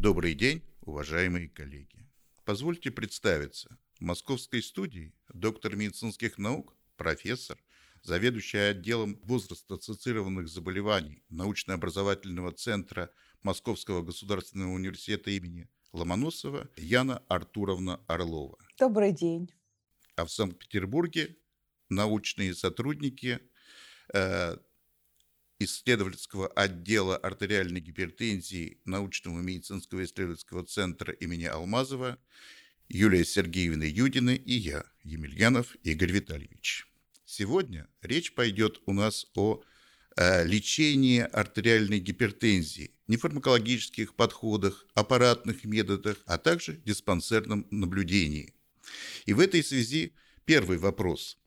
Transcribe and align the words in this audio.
Добрый 0.00 0.32
день, 0.32 0.62
уважаемые 0.80 1.50
коллеги. 1.50 2.08
Позвольте 2.46 2.90
представиться. 2.90 3.76
В 3.98 4.00
московской 4.00 4.62
студии 4.62 5.12
доктор 5.28 5.76
медицинских 5.76 6.38
наук, 6.38 6.74
профессор, 6.96 7.58
заведующая 8.00 8.70
отделом 8.70 9.20
возраст-ассоциированных 9.24 10.48
заболеваний 10.48 11.22
научно-образовательного 11.28 12.52
центра 12.52 13.10
Московского 13.42 14.00
государственного 14.00 14.72
университета 14.72 15.32
имени 15.32 15.68
Ломоносова 15.92 16.70
Яна 16.78 17.22
Артуровна 17.28 18.00
Орлова. 18.06 18.56
Добрый 18.78 19.12
день. 19.12 19.50
А 20.16 20.24
в 20.24 20.30
Санкт-Петербурге 20.30 21.36
научные 21.90 22.54
сотрудники 22.54 23.38
э, 24.14 24.56
исследовательского 25.60 26.48
отдела 26.48 27.16
артериальной 27.16 27.80
гипертензии 27.80 28.80
научного 28.84 29.40
медицинского 29.40 30.04
исследовательского 30.04 30.64
центра 30.64 31.12
имени 31.12 31.44
Алмазова 31.44 32.18
Юлия 32.88 33.24
Сергеевна 33.24 33.84
Юдина 33.84 34.30
и 34.30 34.54
я, 34.54 34.84
Емельянов 35.04 35.76
Игорь 35.84 36.10
Витальевич. 36.10 36.88
Сегодня 37.24 37.86
речь 38.02 38.34
пойдет 38.34 38.80
у 38.86 38.92
нас 38.92 39.26
о 39.36 39.62
э, 40.16 40.44
лечении 40.44 41.20
артериальной 41.20 42.00
гипертензии, 42.00 42.90
нефармакологических 43.06 44.16
подходах, 44.16 44.86
аппаратных 44.94 45.64
методах, 45.64 46.16
а 46.26 46.38
также 46.38 46.78
диспансерном 46.78 47.68
наблюдении. 47.70 48.54
И 49.26 49.34
в 49.34 49.40
этой 49.40 49.62
связи 49.62 50.14
первый 50.44 50.78
вопрос. 50.78 51.38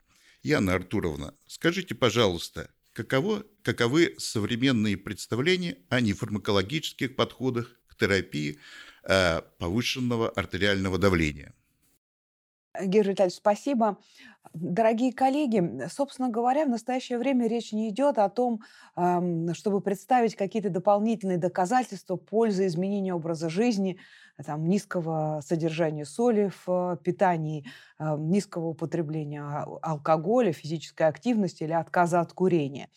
Яна 0.43 0.75
Артуровна, 0.75 1.35
скажите, 1.47 1.95
пожалуйста, 1.95 2.71
каково, 2.93 3.45
каковы 3.63 4.15
современные 4.17 4.97
представления 4.97 5.77
о 5.89 5.99
нефармакологических 5.99 7.15
подходах 7.15 7.75
к 7.87 7.95
терапии 7.95 8.59
э, 9.03 9.41
повышенного 9.59 10.29
артериального 10.29 10.97
давления? 10.97 11.53
Георгий 12.79 13.11
Витальевич, 13.11 13.37
спасибо. 13.37 13.99
Дорогие 14.53 15.13
коллеги, 15.13 15.87
собственно 15.89 16.29
говоря, 16.29 16.65
в 16.65 16.69
настоящее 16.69 17.17
время 17.17 17.47
речь 17.47 17.71
не 17.71 17.89
идет 17.89 18.17
о 18.17 18.29
том, 18.29 18.61
чтобы 19.53 19.81
представить 19.81 20.35
какие-то 20.35 20.69
дополнительные 20.69 21.37
доказательства 21.37 22.15
пользы 22.17 22.65
изменения 22.67 23.13
образа 23.13 23.49
жизни, 23.49 23.99
там, 24.43 24.67
низкого 24.67 25.41
содержания 25.45 26.05
соли 26.05 26.51
в 26.65 26.99
питании, 27.03 27.65
низкого 27.99 28.69
употребления 28.69 29.43
алкоголя, 29.81 30.51
физической 30.51 31.07
активности 31.07 31.63
или 31.63 31.73
отказа 31.73 32.19
от 32.19 32.33
курения. 32.33 32.89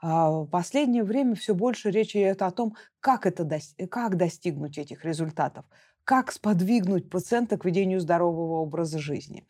А, 0.00 0.30
в 0.30 0.46
последнее 0.46 1.04
время 1.04 1.34
все 1.34 1.54
больше 1.54 1.90
речи 1.90 2.18
идет 2.18 2.42
о 2.42 2.50
том, 2.50 2.76
как, 3.00 3.26
это, 3.26 3.48
как 3.90 4.16
достигнуть 4.16 4.78
этих 4.78 5.04
результатов, 5.04 5.64
как 6.08 6.32
сподвигнуть 6.32 7.10
пациента 7.10 7.58
к 7.58 7.66
ведению 7.66 8.00
здорового 8.00 8.62
образа 8.62 8.98
жизни. 8.98 9.44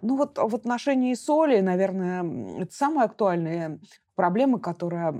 Ну 0.00 0.16
вот 0.16 0.38
в 0.38 0.54
отношении 0.54 1.12
соли, 1.12 1.60
наверное, 1.60 2.62
это 2.62 2.74
самая 2.74 3.04
актуальная 3.04 3.78
проблема, 4.14 4.58
которая 4.58 5.14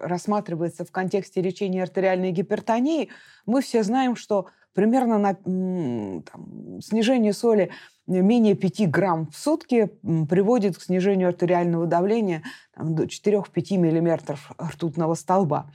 рассматривается 0.00 0.86
в 0.86 0.90
контексте 0.92 1.42
лечения 1.42 1.82
артериальной 1.82 2.32
гипертонии. 2.32 3.10
Мы 3.44 3.60
все 3.60 3.82
знаем, 3.82 4.16
что 4.16 4.46
примерно 4.72 5.18
на 5.18 5.34
там, 5.34 6.80
снижение 6.80 7.34
соли 7.34 7.70
менее 8.06 8.54
5 8.54 8.90
грамм 8.90 9.26
в 9.30 9.36
сутки 9.36 9.90
приводит 10.30 10.78
к 10.78 10.80
снижению 10.80 11.28
артериального 11.28 11.86
давления 11.86 12.44
там, 12.74 12.94
до 12.94 13.02
4-5 13.04 13.76
миллиметров 13.76 14.52
ртутного 14.58 15.16
столба. 15.16 15.70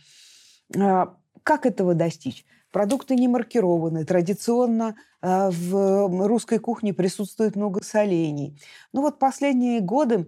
А, 0.76 1.16
как 1.44 1.68
этого 1.68 1.94
достичь? 1.94 2.48
Продукты 2.76 3.16
не 3.16 3.30
маркированы. 3.30 4.04
Традиционно 4.04 4.98
э, 5.22 5.50
в 5.50 6.28
русской 6.28 6.60
кухне 6.60 6.94
присутствует 6.94 7.56
много 7.56 7.82
солений. 7.82 8.62
Ну 8.92 9.00
вот 9.00 9.18
последние 9.18 9.80
годы 9.80 10.28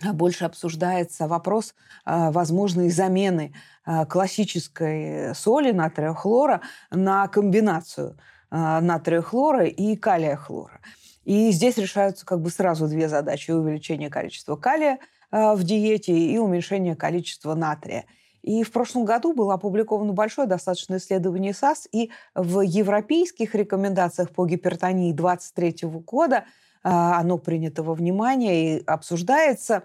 а, 0.00 0.12
больше 0.12 0.44
обсуждается 0.44 1.26
вопрос 1.26 1.74
э, 2.04 2.30
возможной 2.30 2.88
замены 2.90 3.52
э, 3.84 4.06
классической 4.06 5.34
соли 5.34 5.72
натрия 5.72 6.12
хлора 6.14 6.60
на 6.92 7.26
комбинацию 7.26 8.16
натрия 8.48 9.22
хлора 9.22 9.64
и 9.64 9.96
калия 9.96 10.36
хлора. 10.36 10.80
И 11.24 11.50
здесь 11.50 11.78
решаются 11.78 12.24
как 12.24 12.42
бы 12.42 12.50
сразу 12.50 12.86
две 12.86 13.08
задачи. 13.08 13.50
Увеличение 13.50 14.08
количества 14.08 14.54
калия 14.54 15.00
в 15.32 15.60
диете 15.64 16.16
и 16.16 16.38
уменьшение 16.38 16.94
количества 16.94 17.56
натрия. 17.56 18.04
И 18.46 18.62
в 18.62 18.70
прошлом 18.70 19.04
году 19.04 19.34
было 19.34 19.54
опубликовано 19.54 20.12
большое 20.12 20.46
достаточно 20.46 20.98
исследование 20.98 21.52
САС, 21.52 21.88
и 21.90 22.10
в 22.36 22.60
европейских 22.60 23.56
рекомендациях 23.56 24.30
по 24.30 24.46
гипертонии 24.46 25.12
2023 25.12 25.88
года 25.88 26.44
а, 26.84 27.18
оно 27.18 27.38
принято 27.38 27.82
во 27.82 27.94
внимание 27.94 28.78
и 28.78 28.84
обсуждается. 28.84 29.82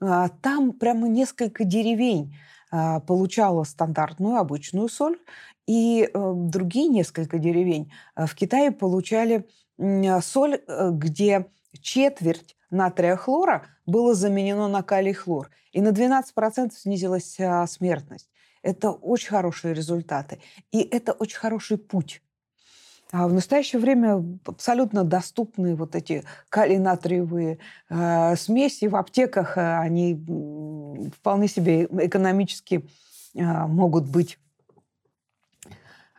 А, 0.00 0.28
там 0.42 0.72
прямо 0.72 1.06
несколько 1.08 1.62
деревень 1.62 2.36
а, 2.72 2.98
получало 2.98 3.62
стандартную 3.62 4.38
обычную 4.38 4.88
соль, 4.88 5.16
и 5.68 6.10
э, 6.12 6.32
другие 6.34 6.88
несколько 6.88 7.38
деревень 7.38 7.92
в 8.16 8.34
Китае 8.34 8.72
получали 8.72 9.46
соль, 10.20 10.54
э, 10.54 10.90
где 10.92 11.46
четверть 11.80 12.56
натрия 12.70 13.16
хлора 13.16 13.66
было 13.86 14.14
заменено 14.14 14.68
на 14.68 14.82
калий 14.82 15.12
хлор. 15.12 15.50
И 15.72 15.80
на 15.80 15.88
12% 15.90 16.72
снизилась 16.72 17.38
а, 17.38 17.66
смертность. 17.66 18.28
Это 18.62 18.90
очень 18.90 19.28
хорошие 19.28 19.74
результаты. 19.74 20.40
И 20.72 20.80
это 20.82 21.12
очень 21.12 21.38
хороший 21.38 21.78
путь. 21.78 22.22
А 23.12 23.26
в 23.26 23.32
настоящее 23.32 23.80
время 23.80 24.22
абсолютно 24.44 25.02
доступны 25.02 25.74
вот 25.74 25.96
эти 25.96 26.24
калий-натриевые 26.48 27.58
э, 27.88 28.36
смеси 28.36 28.84
в 28.84 28.94
аптеках. 28.94 29.54
Они 29.56 30.14
вполне 31.16 31.48
себе 31.48 31.86
экономически 31.86 32.88
э, 33.34 33.42
могут 33.66 34.08
быть 34.08 34.38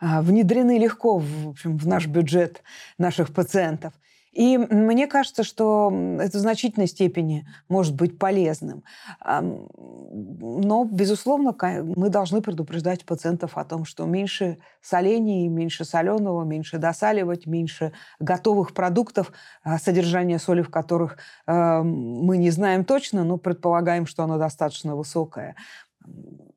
внедрены 0.02 0.78
легко 0.78 1.18
в, 1.18 1.50
общем, 1.50 1.78
в 1.78 1.86
наш 1.86 2.08
бюджет 2.08 2.62
наших 2.98 3.32
пациентов. 3.32 3.94
И 4.32 4.56
мне 4.56 5.06
кажется, 5.06 5.44
что 5.44 5.92
это 6.18 6.38
в 6.38 6.40
значительной 6.40 6.86
степени 6.86 7.46
может 7.68 7.94
быть 7.94 8.18
полезным. 8.18 8.82
Но, 9.20 10.84
безусловно, 10.84 11.54
мы 11.60 12.08
должны 12.08 12.40
предупреждать 12.40 13.04
пациентов 13.04 13.58
о 13.58 13.64
том, 13.64 13.84
что 13.84 14.06
меньше 14.06 14.58
солений, 14.80 15.48
меньше 15.48 15.84
соленого, 15.84 16.44
меньше 16.44 16.78
досаливать, 16.78 17.46
меньше 17.46 17.92
готовых 18.20 18.72
продуктов, 18.72 19.32
а, 19.62 19.78
содержание 19.78 20.38
соли 20.38 20.62
в 20.62 20.70
которых 20.70 21.18
мы 21.46 22.38
не 22.38 22.50
знаем 22.50 22.84
точно, 22.84 23.24
но 23.24 23.36
предполагаем, 23.36 24.06
что 24.06 24.24
оно 24.24 24.38
достаточно 24.38 24.96
высокое 24.96 25.56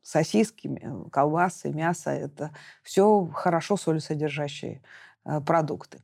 сосиски, 0.01 0.79
колбасы, 1.11 1.71
мясо– 1.71 2.09
это 2.11 2.51
все 2.83 3.27
хорошо 3.33 3.77
солесодержащие 3.77 4.81
э, 5.25 5.41
продукты. 5.41 5.99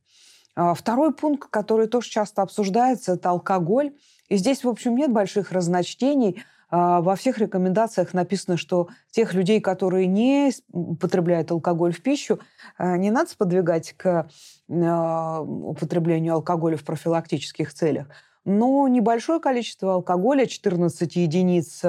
А, 0.55 0.73
второй 0.73 1.13
пункт, 1.13 1.49
который 1.49 1.87
тоже 1.87 2.09
часто 2.09 2.41
обсуждается, 2.41 3.13
это 3.13 3.29
алкоголь. 3.29 3.93
И 4.29 4.37
здесь, 4.37 4.63
в 4.63 4.69
общем, 4.69 4.95
нет 4.95 5.11
больших 5.11 5.51
разночтений. 5.51 6.43
А, 6.69 7.01
во 7.01 7.15
всех 7.15 7.37
рекомендациях 7.37 8.13
написано, 8.13 8.57
что 8.57 8.89
тех 9.11 9.33
людей, 9.33 9.59
которые 9.59 10.07
не 10.07 10.51
употребляют 10.71 11.51
алкоголь 11.51 11.93
в 11.93 12.01
пищу, 12.01 12.39
а, 12.77 12.97
не 12.97 13.11
надо 13.11 13.29
сподвигать 13.29 13.93
к 13.93 14.29
употреблению 14.67 16.35
алкоголя 16.35 16.77
в 16.77 16.85
профилактических 16.85 17.73
целях. 17.73 18.07
Но 18.45 18.87
небольшое 18.87 19.41
количество 19.41 19.95
алкоголя, 19.95 20.45
14 20.45 21.17
единиц 21.17 21.83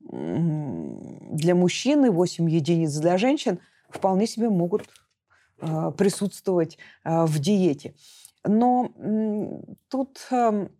для 0.00 1.54
мужчин 1.54 2.06
и 2.06 2.08
8 2.08 2.48
единиц 2.48 2.94
для 2.94 3.18
женщин, 3.18 3.58
вполне 3.90 4.26
себе 4.26 4.48
могут 4.48 4.88
присутствовать 5.96 6.78
э, 7.04 7.24
в 7.24 7.38
диете. 7.38 7.94
Но 8.44 8.90
тут 9.88 10.26
эм, 10.30 10.70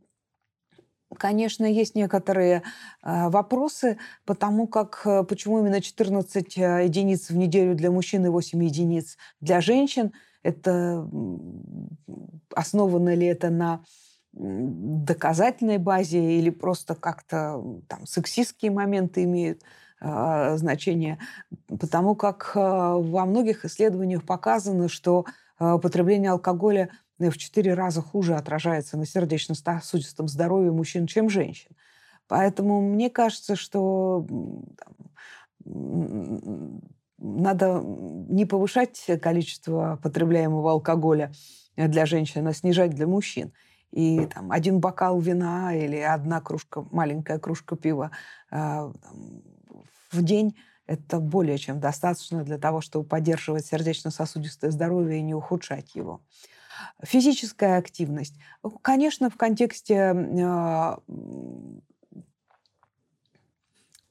Конечно, 1.18 1.64
есть 1.64 1.96
некоторые 1.96 2.62
э, 3.02 3.28
вопросы, 3.30 3.98
потому 4.24 4.68
как 4.68 5.02
почему 5.28 5.58
именно 5.58 5.80
14 5.80 6.56
единиц 6.56 7.30
в 7.30 7.36
неделю 7.36 7.74
для 7.74 7.90
мужчин 7.90 8.24
и 8.26 8.28
8 8.28 8.62
единиц 8.62 9.18
для 9.40 9.60
женщин. 9.60 10.12
Это 10.44 11.06
основано 12.54 13.12
ли 13.14 13.26
это 13.26 13.50
на 13.50 13.82
доказательной 14.32 15.78
базе 15.78 16.38
или 16.38 16.50
просто 16.50 16.94
как-то 16.94 17.62
там 17.88 18.06
сексистские 18.06 18.70
моменты 18.70 19.24
имеют 19.24 19.62
значение, 20.00 21.18
потому 21.68 22.14
как 22.14 22.52
а, 22.54 22.96
во 22.96 23.26
многих 23.26 23.64
исследованиях 23.64 24.24
показано, 24.24 24.88
что 24.88 25.26
а, 25.58 25.76
употребление 25.76 26.30
алкоголя 26.30 26.90
в 27.18 27.36
четыре 27.36 27.74
раза 27.74 28.00
хуже 28.00 28.34
отражается 28.34 28.96
на 28.96 29.04
сердечно-сосудистом 29.04 30.26
здоровье 30.26 30.72
мужчин, 30.72 31.06
чем 31.06 31.28
женщин. 31.28 31.70
Поэтому 32.28 32.80
мне 32.80 33.10
кажется, 33.10 33.56
что 33.56 34.26
надо 37.18 37.82
не 37.84 38.46
повышать 38.46 39.04
количество 39.20 39.98
потребляемого 40.02 40.70
алкоголя 40.70 41.30
для 41.76 42.06
женщин, 42.06 42.46
а 42.46 42.54
снижать 42.54 42.92
для 42.92 43.06
мужчин. 43.06 43.52
И 43.90 44.26
там, 44.26 44.52
один 44.52 44.78
бокал 44.78 45.18
вина 45.18 45.74
или 45.74 45.96
одна 45.96 46.40
кружка, 46.40 46.86
маленькая 46.92 47.38
кружка 47.38 47.76
пива 47.76 48.12
э, 48.50 48.54
там, 48.54 49.42
в 50.10 50.22
день 50.22 50.56
это 50.86 51.20
более 51.20 51.56
чем 51.56 51.78
достаточно 51.78 52.42
для 52.42 52.58
того, 52.58 52.80
чтобы 52.80 53.06
поддерживать 53.06 53.64
сердечно-сосудистое 53.66 54.72
здоровье 54.72 55.18
и 55.18 55.22
не 55.22 55.34
ухудшать 55.34 55.94
его. 55.94 56.20
Физическая 57.02 57.78
активность. 57.78 58.34
Конечно, 58.82 59.30
в 59.30 59.36
контексте 59.36 59.94
э, 59.94 60.96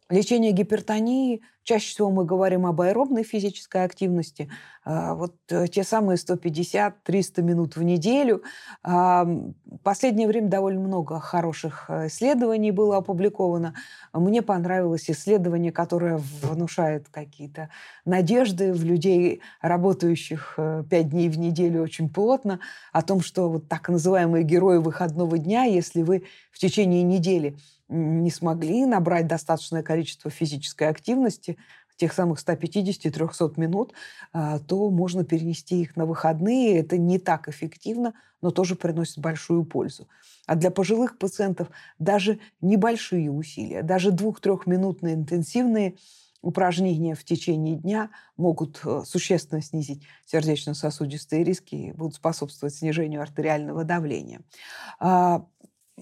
лечения 0.10 0.52
гипертонии 0.52 1.42
чаще 1.70 1.90
всего 1.90 2.10
мы 2.10 2.26
говорим 2.26 2.66
об 2.66 2.82
аэробной 2.82 3.22
физической 3.24 3.84
активности. 3.84 4.50
А, 4.84 5.14
вот 5.14 5.36
э, 5.52 5.68
те 5.68 5.84
самые 5.84 6.18
150-300 6.18 7.44
минут 7.44 7.76
в 7.76 7.84
неделю. 7.84 8.42
В 8.84 9.54
последнее 9.84 10.28
время 10.28 10.48
довольно 10.48 10.80
много 10.80 11.20
хороших 11.20 11.86
э, 11.88 12.08
исследований 12.08 12.72
было 12.72 12.98
опубликовано. 12.98 13.76
Мне 14.14 14.42
понравилось 14.42 15.12
исследование, 15.12 15.72
которое 15.72 16.20
внушает 16.42 17.08
какие-то 17.12 17.70
надежды 18.04 18.74
в 18.74 18.84
людей, 18.84 19.42
работающих 19.62 20.56
5 20.58 20.92
э, 20.92 21.04
дней 21.04 21.30
в 21.30 21.38
неделю 21.38 21.84
очень 21.84 22.10
плотно, 22.10 22.60
о 22.92 23.04
том, 23.04 23.22
что 23.22 23.48
вот 23.48 23.68
так 23.68 23.90
называемые 23.90 24.44
герои 24.44 24.78
выходного 24.78 25.38
дня, 25.38 25.66
если 25.66 26.02
вы 26.02 26.24
в 26.52 26.58
течение 26.58 27.04
недели 27.04 27.58
не 27.90 28.32
смогли 28.32 28.86
набрать 28.86 29.28
достаточное 29.28 29.84
количество 29.84 30.32
физической 30.32 30.88
активности, 30.88 31.58
тех 32.00 32.14
самых 32.14 32.40
150-300 32.40 33.54
минут, 33.58 33.94
а, 34.32 34.60
то 34.60 34.90
можно 34.90 35.24
перенести 35.24 35.82
их 35.82 35.96
на 35.98 36.06
выходные. 36.06 36.80
Это 36.80 36.98
не 36.98 37.20
так 37.20 37.50
эффективно, 37.50 38.14
но 38.42 38.52
тоже 38.52 38.76
приносит 38.76 39.20
большую 39.20 39.66
пользу. 39.66 40.08
А 40.48 40.56
для 40.56 40.72
пожилых 40.72 41.18
пациентов 41.18 41.68
даже 42.00 42.40
небольшие 42.62 43.30
усилия, 43.30 43.84
даже 43.84 44.12
двух-трехминутные 44.12 45.16
интенсивные 45.16 45.96
упражнения 46.42 47.16
в 47.16 47.24
течение 47.26 47.76
дня 47.76 48.10
могут 48.38 48.80
э, 48.86 49.02
существенно 49.06 49.62
снизить 49.62 50.04
сердечно-сосудистые 50.26 51.44
риски 51.44 51.76
и 51.76 51.92
будут 51.92 52.16
способствовать 52.16 52.76
снижению 52.76 53.22
артериального 53.22 53.84
давления. 53.84 54.40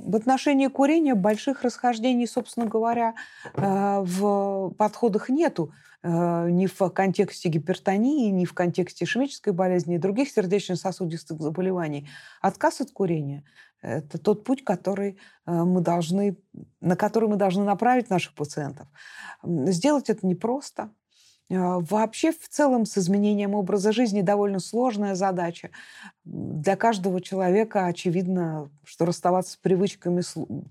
В 0.06 0.16
отношении 0.16 0.68
курения 0.68 1.16
больших 1.16 1.64
расхождений, 1.64 2.28
собственно 2.28 2.66
говоря, 2.66 3.16
э, 3.54 4.00
в 4.02 4.72
подходах 4.78 5.30
нету. 5.30 5.72
Э, 6.04 6.50
ни 6.50 6.68
в 6.68 6.78
контексте 6.92 7.50
гипертонии, 7.50 8.30
ни 8.30 8.46
в 8.46 8.54
контексте 8.54 9.06
ишемической 9.06 9.52
болезни 9.52 9.96
и 9.96 9.98
других 9.98 10.30
сердечно-сосудистых 10.30 11.42
заболеваний. 11.42 12.08
Отказ 12.40 12.82
от 12.82 12.92
курения– 12.92 13.44
это 13.82 14.18
тот 14.18 14.44
путь, 14.44 14.64
который 14.64 15.18
э, 15.46 15.52
мы 15.52 15.82
должны, 15.82 16.38
на 16.82 16.96
который 16.96 17.28
мы 17.28 17.36
должны 17.36 17.64
направить 17.64 18.10
наших 18.10 18.36
пациентов. 18.36 18.88
Сделать 19.44 20.10
это 20.10 20.26
непросто. 20.26 20.92
А, 21.50 21.80
вообще, 21.80 22.32
в 22.32 22.48
целом, 22.50 22.86
с 22.86 22.98
изменением 22.98 23.54
образа 23.54 23.92
жизни 23.92 24.22
довольно 24.22 24.60
сложная 24.60 25.16
задача. 25.16 25.70
Для 26.26 26.76
каждого 26.76 27.22
человека 27.22 27.86
очевидно, 27.86 28.70
что 28.84 29.06
расставаться 29.06 29.54
с 29.54 29.58
привычками 29.58 30.22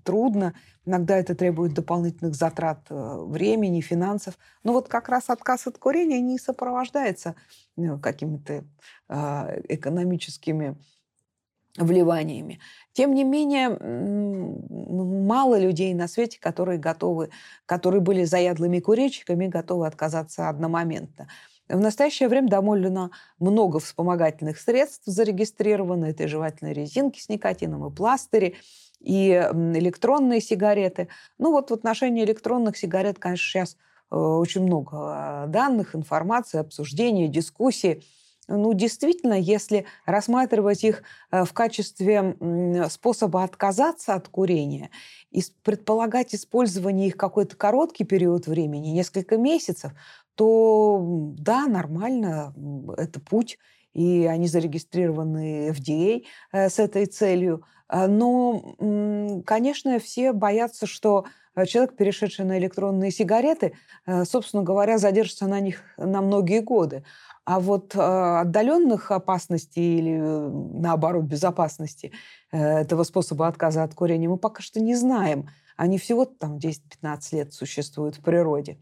трудно. 0.03 0.53
Иногда 0.85 1.17
это 1.17 1.35
требует 1.35 1.73
дополнительных 1.73 2.35
затрат 2.35 2.85
э, 2.89 3.25
времени, 3.25 3.81
финансов. 3.81 4.37
Но 4.63 4.73
вот 4.73 4.87
как 4.87 5.09
раз 5.09 5.29
отказ 5.29 5.67
от 5.67 5.77
курения 5.77 6.21
не 6.21 6.37
сопровождается 6.37 7.35
э, 7.77 7.97
какими-то 7.97 8.63
а, 9.09 9.53
экономическими 9.67 10.77
вливаниями. 11.77 12.59
Тем 12.93 13.13
не 13.13 13.23
менее, 13.23 13.69
мало 13.69 15.59
людей 15.59 15.93
на 15.93 16.07
свете, 16.07 16.39
которые 16.39 16.79
готовы, 16.79 17.29
которые 17.65 18.01
были 18.01 18.23
заядлыми 18.23 18.79
курильщиками, 18.79 19.47
готовы 19.47 19.87
отказаться 19.87 20.49
одномоментно. 20.49 21.27
В 21.69 21.79
настоящее 21.79 22.29
время 22.29 22.47
довольно 22.47 23.11
много 23.39 23.79
вспомогательных 23.79 24.57
средств 24.57 25.03
зарегистрировано. 25.05 26.05
Это 26.05 26.27
жевательные 26.27 26.73
резинки 26.73 27.19
с 27.19 27.27
никотином, 27.27 27.85
и 27.85 27.93
пластыри, 27.93 28.55
и 29.01 29.31
электронные 29.31 30.41
сигареты. 30.41 31.09
Ну 31.37 31.51
вот 31.51 31.69
в 31.69 31.73
отношении 31.73 32.23
электронных 32.23 32.77
сигарет, 32.77 33.19
конечно, 33.19 33.43
сейчас 33.43 33.77
э, 34.09 34.15
очень 34.15 34.63
много 34.63 34.91
а, 34.93 35.47
данных, 35.47 35.93
информации, 35.93 36.59
обсуждений, 36.59 37.27
дискуссий 37.27 38.03
ну, 38.47 38.73
действительно, 38.73 39.33
если 39.33 39.85
рассматривать 40.05 40.83
их 40.83 41.03
э, 41.31 41.43
в 41.43 41.53
качестве 41.53 42.35
способа 42.89 43.43
отказаться 43.43 44.13
от 44.13 44.29
курения 44.29 44.89
и 45.31 45.41
предполагать 45.63 46.33
использование 46.33 47.07
их 47.07 47.17
какой-то 47.17 47.55
короткий 47.55 48.05
период 48.05 48.47
времени, 48.47 48.89
несколько 48.89 49.37
месяцев, 49.37 49.91
то 50.35 50.99
да, 51.37 51.67
нормально, 51.67 52.53
это 52.97 53.19
путь, 53.19 53.57
и 53.97 54.25
они 54.25 54.47
зарегистрированы 54.47 55.69
FDA 55.71 56.23
э, 56.53 56.69
с 56.69 56.79
этой 56.79 57.05
целью. 57.05 57.63
Э, 57.89 58.07
но, 58.07 59.41
конечно, 59.45 59.99
все 59.99 60.31
боятся, 60.31 60.85
что 60.85 61.25
человек, 61.65 61.95
перешедший 61.95 62.45
на 62.45 62.59
электронные 62.59 63.09
сигареты, 63.09 63.73
собственно 64.25 64.61
говоря, 64.61 64.99
задержится 64.99 65.47
на 65.47 65.59
них 65.59 65.81
на 65.97 66.21
многие 66.21 66.61
годы. 66.61 67.03
А 67.47 67.61
вот 67.61 67.95
э, 67.95 67.99
отдаленных 68.41 69.09
опасностей 69.09 69.99
или, 69.99 70.19
э, 70.19 70.49
наоборот, 70.49 71.23
безопасности 71.23 72.11
э, 72.51 72.57
этого 72.59 73.03
способа 73.03 73.47
отказа 73.47 73.83
от 73.83 73.93
курения 73.93 74.27
мы 74.27 74.35
пока 74.35 74.61
что 74.61 74.81
не 74.81 74.95
знаем. 74.95 75.49
Они 75.77 75.97
всего 75.97 76.25
там 76.25 76.57
10-15 76.57 76.81
лет 77.31 77.53
существуют 77.53 78.17
в 78.17 78.21
природе. 78.21 78.79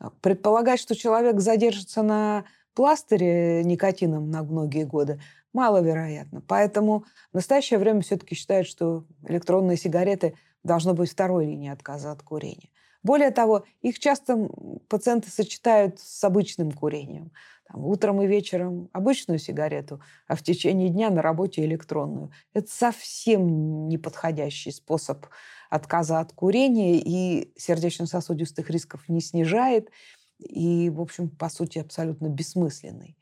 А 0.00 0.08
предполагать, 0.22 0.80
что 0.80 0.96
человек 0.96 1.38
задержится 1.40 2.00
на 2.00 2.44
пластыре 2.78 3.64
никотином 3.64 4.30
на 4.30 4.44
многие 4.44 4.84
годы, 4.84 5.20
маловероятно. 5.52 6.42
Поэтому 6.46 7.06
в 7.32 7.34
настоящее 7.34 7.80
время 7.80 8.02
все-таки 8.02 8.36
считают, 8.36 8.68
что 8.68 9.04
электронные 9.26 9.76
сигареты 9.76 10.36
должны 10.62 10.94
быть 10.94 11.10
второй 11.10 11.46
линией 11.46 11.72
отказа 11.72 12.12
от 12.12 12.22
курения. 12.22 12.68
Более 13.02 13.32
того, 13.32 13.64
их 13.80 13.98
часто 13.98 14.48
пациенты 14.88 15.28
сочетают 15.28 15.98
с 15.98 16.22
обычным 16.22 16.70
курением 16.70 17.32
там, 17.66 17.84
утром 17.84 18.22
и 18.22 18.28
вечером 18.28 18.88
обычную 18.92 19.40
сигарету, 19.40 20.00
а 20.28 20.36
в 20.36 20.44
течение 20.44 20.88
дня 20.88 21.10
на 21.10 21.20
работе 21.20 21.64
электронную. 21.64 22.30
Это 22.54 22.70
совсем 22.70 23.88
неподходящий 23.88 24.70
способ 24.70 25.26
отказа 25.68 26.20
от 26.20 26.32
курения 26.32 26.96
и 26.96 27.52
сердечно-сосудистых 27.56 28.70
рисков 28.70 29.08
не 29.08 29.20
снижает 29.20 29.90
и, 30.38 30.90
в 30.90 31.00
общем, 31.00 31.28
по 31.28 31.48
сути, 31.48 31.78
абсолютно 31.78 32.28
бессмысленный. 32.28 33.16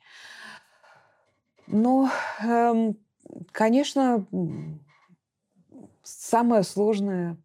Но, 1.66 2.11
эм, 2.42 2.96
конечно, 3.52 4.26
самое 6.02 6.62
сложное 6.62 7.37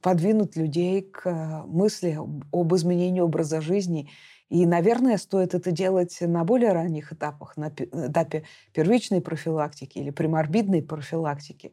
подвинуть 0.00 0.56
людей 0.56 1.02
к 1.02 1.64
мысли 1.66 2.18
об 2.52 2.74
изменении 2.74 3.20
образа 3.20 3.60
жизни– 3.60 4.10
и, 4.54 4.66
наверное, 4.66 5.16
стоит 5.16 5.54
это 5.54 5.72
делать 5.72 6.16
на 6.20 6.44
более 6.44 6.72
ранних 6.72 7.12
этапах, 7.12 7.56
на 7.56 7.70
этапе 7.70 8.44
первичной 8.72 9.20
профилактики 9.20 9.98
или 9.98 10.10
приморбидной 10.10 10.82
профилактики. 10.82 11.72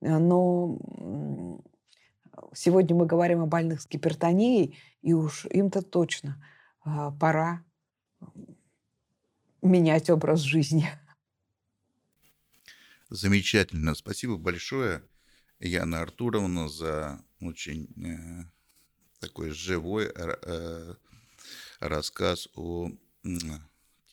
Э, 0.00 0.18
но 0.18 0.78
сегодня 2.54 2.94
мы 2.96 3.06
говорим 3.06 3.40
о 3.40 3.46
больных 3.46 3.80
с 3.80 3.88
гипертонией, 3.88 4.78
и 5.02 5.12
уж 5.12 5.46
им-то 5.46 5.82
точно 5.82 6.44
а, 6.84 7.10
пора 7.10 7.64
менять 9.60 10.10
образ 10.10 10.40
жизни. 10.40 10.88
Замечательно. 13.10 13.94
Спасибо 13.94 14.36
большое, 14.36 15.02
Яна 15.60 16.00
Артуровна, 16.00 16.68
за 16.68 17.22
очень 17.40 17.88
э, 18.02 18.44
такой 19.20 19.50
живой 19.50 20.06
э, 20.06 20.94
рассказ 21.78 22.48
о 22.54 22.90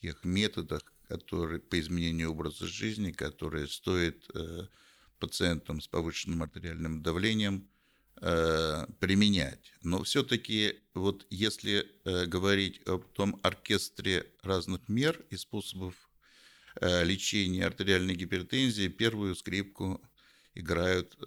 тех 0.02 0.24
методах, 0.24 0.82
которые 1.08 1.60
по 1.60 1.80
изменению 1.80 2.32
образа 2.32 2.66
жизни, 2.66 3.10
которые 3.10 3.68
стоит 3.68 4.28
э, 4.34 4.66
пациентам 5.18 5.80
с 5.80 5.88
повышенным 5.88 6.42
артериальным 6.42 7.02
давлением 7.02 7.69
э, 8.20 8.86
применять. 8.98 9.72
Но 9.82 10.02
все-таки 10.02 10.80
вот 10.94 11.26
если 11.30 11.86
э, 12.04 12.26
говорить 12.26 12.80
о 12.86 12.98
том 12.98 13.40
оркестре 13.42 14.26
разных 14.42 14.88
мер 14.88 15.20
и 15.30 15.36
способов 15.36 15.94
лечения 16.80 17.66
артериальной 17.66 18.14
гипертензии, 18.14 18.86
первую 18.86 19.34
скрипку 19.34 20.00
играют 20.54 21.18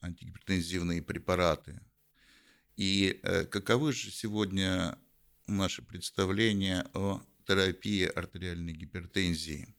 антигипертензивные 0.00 1.02
препараты. 1.02 1.80
И 2.76 3.20
каковы 3.50 3.92
же 3.92 4.10
сегодня 4.10 4.98
наше 5.46 5.82
представление 5.82 6.86
о 6.94 7.20
терапии 7.46 8.04
артериальной 8.04 8.72
гипертензии. 8.72 9.74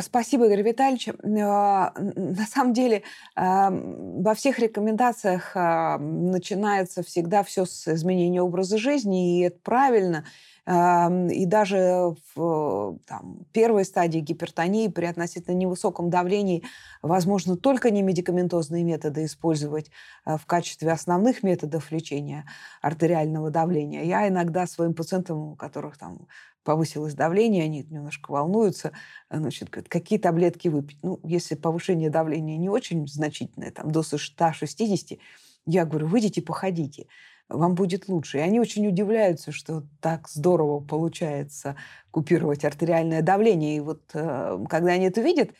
Спасибо, 0.00 0.46
Игорь 0.46 0.62
Витальевич. 0.62 1.08
А, 1.08 1.92
на 1.96 2.46
самом 2.46 2.72
деле 2.72 3.02
а, 3.36 3.70
во 3.70 4.34
всех 4.34 4.58
рекомендациях 4.58 5.52
а, 5.54 5.98
начинается 5.98 7.02
всегда 7.02 7.42
все 7.42 7.66
с 7.66 7.88
изменения 7.88 8.40
образа 8.40 8.78
жизни, 8.78 9.38
и 9.38 9.42
это 9.42 9.58
правильно. 9.62 10.24
И 10.64 11.44
даже 11.46 12.14
в 12.36 12.96
там, 13.04 13.40
первой 13.52 13.84
стадии 13.84 14.20
гипертонии 14.20 14.86
при 14.86 15.06
относительно 15.06 15.56
невысоком 15.56 16.08
давлении 16.08 16.62
возможно 17.02 17.56
только 17.56 17.90
не 17.90 18.02
медикаментозные 18.02 18.84
методы 18.84 19.24
использовать 19.24 19.90
в 20.24 20.46
качестве 20.46 20.92
основных 20.92 21.42
методов 21.42 21.90
лечения 21.90 22.44
артериального 22.80 23.50
давления. 23.50 24.04
Я 24.04 24.28
иногда 24.28 24.68
своим 24.68 24.94
пациентам, 24.94 25.38
у 25.38 25.56
которых 25.56 25.98
там 25.98 26.28
повысилось 26.64 27.14
давление, 27.14 27.64
они 27.64 27.86
немножко 27.88 28.30
волнуются, 28.30 28.92
э, 29.30 29.38
значит, 29.38 29.70
говорят, 29.70 29.88
какие 29.88 30.18
таблетки 30.18 30.68
выпить. 30.68 30.98
Ну, 31.02 31.20
если 31.24 31.54
повышение 31.54 32.10
давления 32.10 32.56
не 32.56 32.68
очень 32.68 33.06
значительное, 33.06 33.70
там, 33.70 33.90
до 33.90 34.02
160, 34.02 35.18
я 35.66 35.84
говорю, 35.84 36.06
выйдите, 36.06 36.42
походите, 36.42 37.06
вам 37.48 37.74
будет 37.74 38.08
лучше. 38.08 38.38
И 38.38 38.40
они 38.40 38.60
очень 38.60 38.86
удивляются, 38.86 39.52
что 39.52 39.84
так 40.00 40.28
здорово 40.28 40.80
получается 40.80 41.76
купировать 42.10 42.64
артериальное 42.64 43.22
давление. 43.22 43.76
И 43.76 43.80
вот 43.80 44.02
э, 44.14 44.64
когда 44.68 44.92
они 44.92 45.06
это 45.06 45.20
видят, 45.20 45.50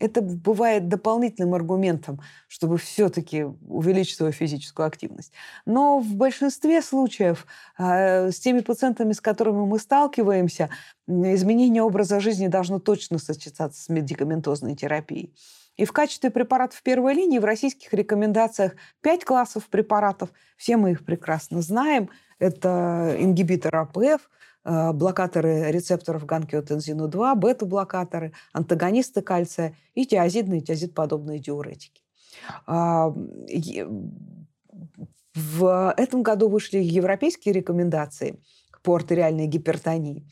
это 0.00 0.22
бывает 0.22 0.88
дополнительным 0.88 1.54
аргументом, 1.54 2.20
чтобы 2.48 2.78
все-таки 2.78 3.44
увеличить 3.68 4.16
свою 4.16 4.32
физическую 4.32 4.86
активность. 4.86 5.32
Но 5.66 6.00
в 6.00 6.14
большинстве 6.14 6.82
случаев 6.82 7.46
э, 7.78 8.30
с 8.30 8.40
теми 8.40 8.60
пациентами, 8.60 9.12
с 9.12 9.20
которыми 9.20 9.66
мы 9.66 9.78
сталкиваемся, 9.78 10.70
изменение 11.06 11.82
образа 11.82 12.18
жизни 12.18 12.48
должно 12.48 12.78
точно 12.78 13.18
сочетаться 13.18 13.82
с 13.82 13.88
медикаментозной 13.90 14.74
терапией. 14.74 15.34
И 15.76 15.84
в 15.84 15.92
качестве 15.92 16.30
препаратов 16.30 16.82
первой 16.82 17.14
линии 17.14 17.38
в 17.38 17.44
российских 17.44 17.92
рекомендациях 17.92 18.74
пять 19.02 19.24
классов 19.24 19.68
препаратов. 19.68 20.30
Все 20.56 20.76
мы 20.76 20.92
их 20.92 21.04
прекрасно 21.04 21.62
знаем. 21.62 22.08
Это 22.38 23.16
ингибитор 23.18 23.76
АПФ– 23.76 24.30
блокаторы 24.64 25.70
рецепторов 25.70 26.26
гангиотензину-2, 26.26 27.34
бета-блокаторы, 27.36 28.32
антагонисты 28.52 29.22
кальция 29.22 29.76
и 29.94 30.04
тиазидные, 30.04 30.60
тиазид-подобные 30.60 31.38
диуретики. 31.38 32.02
А, 32.66 33.14
в 35.34 35.94
этом 35.96 36.22
году 36.22 36.48
вышли 36.48 36.78
европейские 36.78 37.54
рекомендации 37.54 38.40
по 38.82 38.94
артериальной 38.94 39.46
гипертонии. 39.46 40.26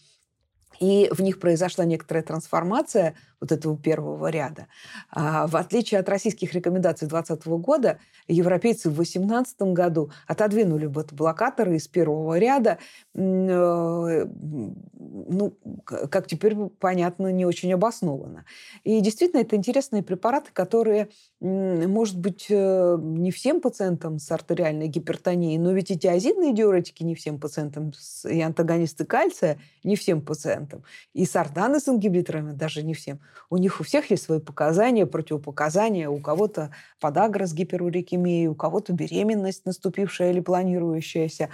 И 0.80 1.08
в 1.10 1.20
них 1.20 1.40
произошла 1.40 1.84
некоторая 1.84 2.22
трансформация 2.22 3.14
вот 3.40 3.52
этого 3.52 3.76
первого 3.76 4.28
ряда. 4.28 4.66
А, 5.10 5.46
в 5.46 5.56
отличие 5.56 6.00
от 6.00 6.08
российских 6.08 6.52
рекомендаций 6.54 7.06
2020 7.08 7.46
года, 7.62 7.98
европейцы 8.26 8.90
в 8.90 8.94
2018 8.94 9.62
году 9.72 10.10
отодвинули 10.26 10.86
бета-блокаторы 10.86 11.76
из 11.76 11.86
первого 11.88 12.38
ряда, 12.38 12.78
э, 13.14 14.26
ну, 14.28 15.56
как 15.84 16.26
теперь 16.26 16.56
понятно, 16.78 17.32
не 17.32 17.46
очень 17.46 17.72
обоснованно. 17.72 18.44
И 18.84 19.00
действительно, 19.00 19.40
это 19.40 19.56
интересные 19.56 20.02
препараты, 20.02 20.50
которые, 20.52 21.08
может 21.40 22.18
быть, 22.18 22.46
э, 22.50 22.98
не 23.00 23.30
всем 23.30 23.60
пациентам 23.60 24.18
с 24.18 24.30
артериальной 24.30 24.88
гипертонией, 24.88 25.58
но 25.58 25.72
ведь 25.72 25.90
и 25.90 25.98
тиазидные 25.98 26.52
диуретики 26.52 27.02
не 27.02 27.14
всем 27.14 27.38
пациентам, 27.38 27.92
и 28.24 28.40
антагонисты 28.40 29.04
кальция 29.04 29.58
не 29.84 29.96
всем 29.96 30.20
пациентам, 30.20 30.82
и 31.14 31.24
сарданы 31.24 31.80
с 31.80 31.88
ингибиторами 31.88 32.52
даже 32.52 32.82
не 32.82 32.94
всем. 32.94 33.20
У 33.50 33.56
них 33.56 33.80
у 33.80 33.84
всех 33.84 34.10
есть 34.10 34.24
свои 34.24 34.40
показания, 34.40 35.06
противопоказания. 35.06 36.08
У 36.08 36.20
кого-то 36.20 36.70
подагра 37.00 37.46
с 37.46 37.54
гиперурикемией, 37.54 38.48
у 38.48 38.54
кого-то 38.54 38.92
беременность 38.92 39.66
наступившая 39.66 40.32
или 40.32 40.40
планирующаяся. 40.40 41.48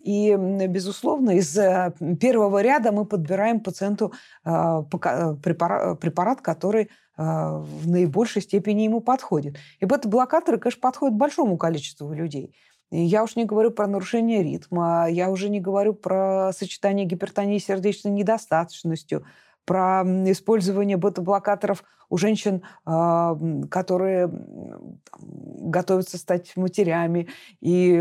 И, 0.00 0.34
безусловно, 0.36 1.30
из 1.30 1.56
э, 1.56 1.92
первого 2.20 2.62
ряда 2.62 2.92
мы 2.92 3.04
подбираем 3.04 3.60
пациенту 3.60 4.12
а, 4.44 4.82
препарат, 4.82 6.00
препарат 6.00 6.40
который 6.40 6.90
в 7.16 7.88
наибольшей 7.88 8.42
степени 8.42 8.82
ему 8.82 9.00
подходит. 9.00 9.56
И 9.80 9.84
бета-блокаторы, 9.84 10.56
конечно, 10.58 10.80
подходят 10.80 11.16
большому 11.16 11.56
количеству 11.56 12.12
людей. 12.12 12.54
Я 12.90 13.22
уж 13.22 13.36
не 13.36 13.44
говорю 13.44 13.70
про 13.70 13.86
нарушение 13.86 14.42
ритма, 14.42 15.08
я 15.10 15.30
уже 15.30 15.50
не 15.50 15.60
говорю 15.60 15.92
про 15.92 16.52
сочетание 16.56 17.04
гипертонии 17.04 17.58
с 17.58 17.66
сердечной 17.66 18.12
недостаточностью, 18.12 19.26
про 19.68 20.02
использование 20.24 20.96
бета-блокаторов 20.96 21.84
у 22.08 22.16
женщин, 22.16 22.62
а, 22.86 23.38
которые 23.70 24.30
готовятся 25.20 26.16
стать 26.16 26.56
матерями. 26.56 27.28
И 27.60 27.94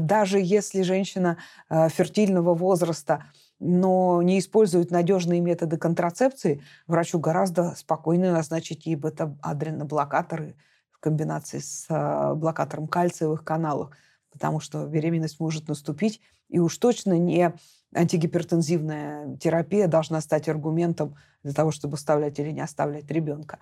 даже 0.00 0.38
если 0.38 0.82
женщина 0.82 1.38
а, 1.70 1.88
фертильного 1.88 2.52
возраста, 2.52 3.24
но 3.58 4.20
не 4.20 4.38
использует 4.38 4.90
надежные 4.90 5.40
методы 5.40 5.78
контрацепции, 5.78 6.62
врачу 6.86 7.18
гораздо 7.18 7.74
спокойнее 7.74 8.32
назначить 8.32 8.84
ей 8.84 8.96
бета-адреноблокаторы 8.96 10.56
в 10.90 11.00
комбинации 11.00 11.60
с 11.60 11.86
а, 11.88 12.34
блокатором 12.34 12.86
кальциевых 12.86 13.44
каналов, 13.44 13.92
потому 14.30 14.60
что 14.60 14.84
беременность 14.84 15.40
может 15.40 15.68
наступить, 15.68 16.20
и 16.50 16.58
уж 16.58 16.76
точно 16.76 17.18
не 17.18 17.54
антигипертензивная 17.94 19.36
терапия 19.36 19.88
должна 19.88 20.20
стать 20.20 20.48
аргументом 20.48 21.16
для 21.42 21.52
того, 21.52 21.70
чтобы 21.70 21.94
оставлять 21.94 22.38
или 22.38 22.50
не 22.50 22.60
оставлять 22.60 23.10
ребенка. 23.10 23.58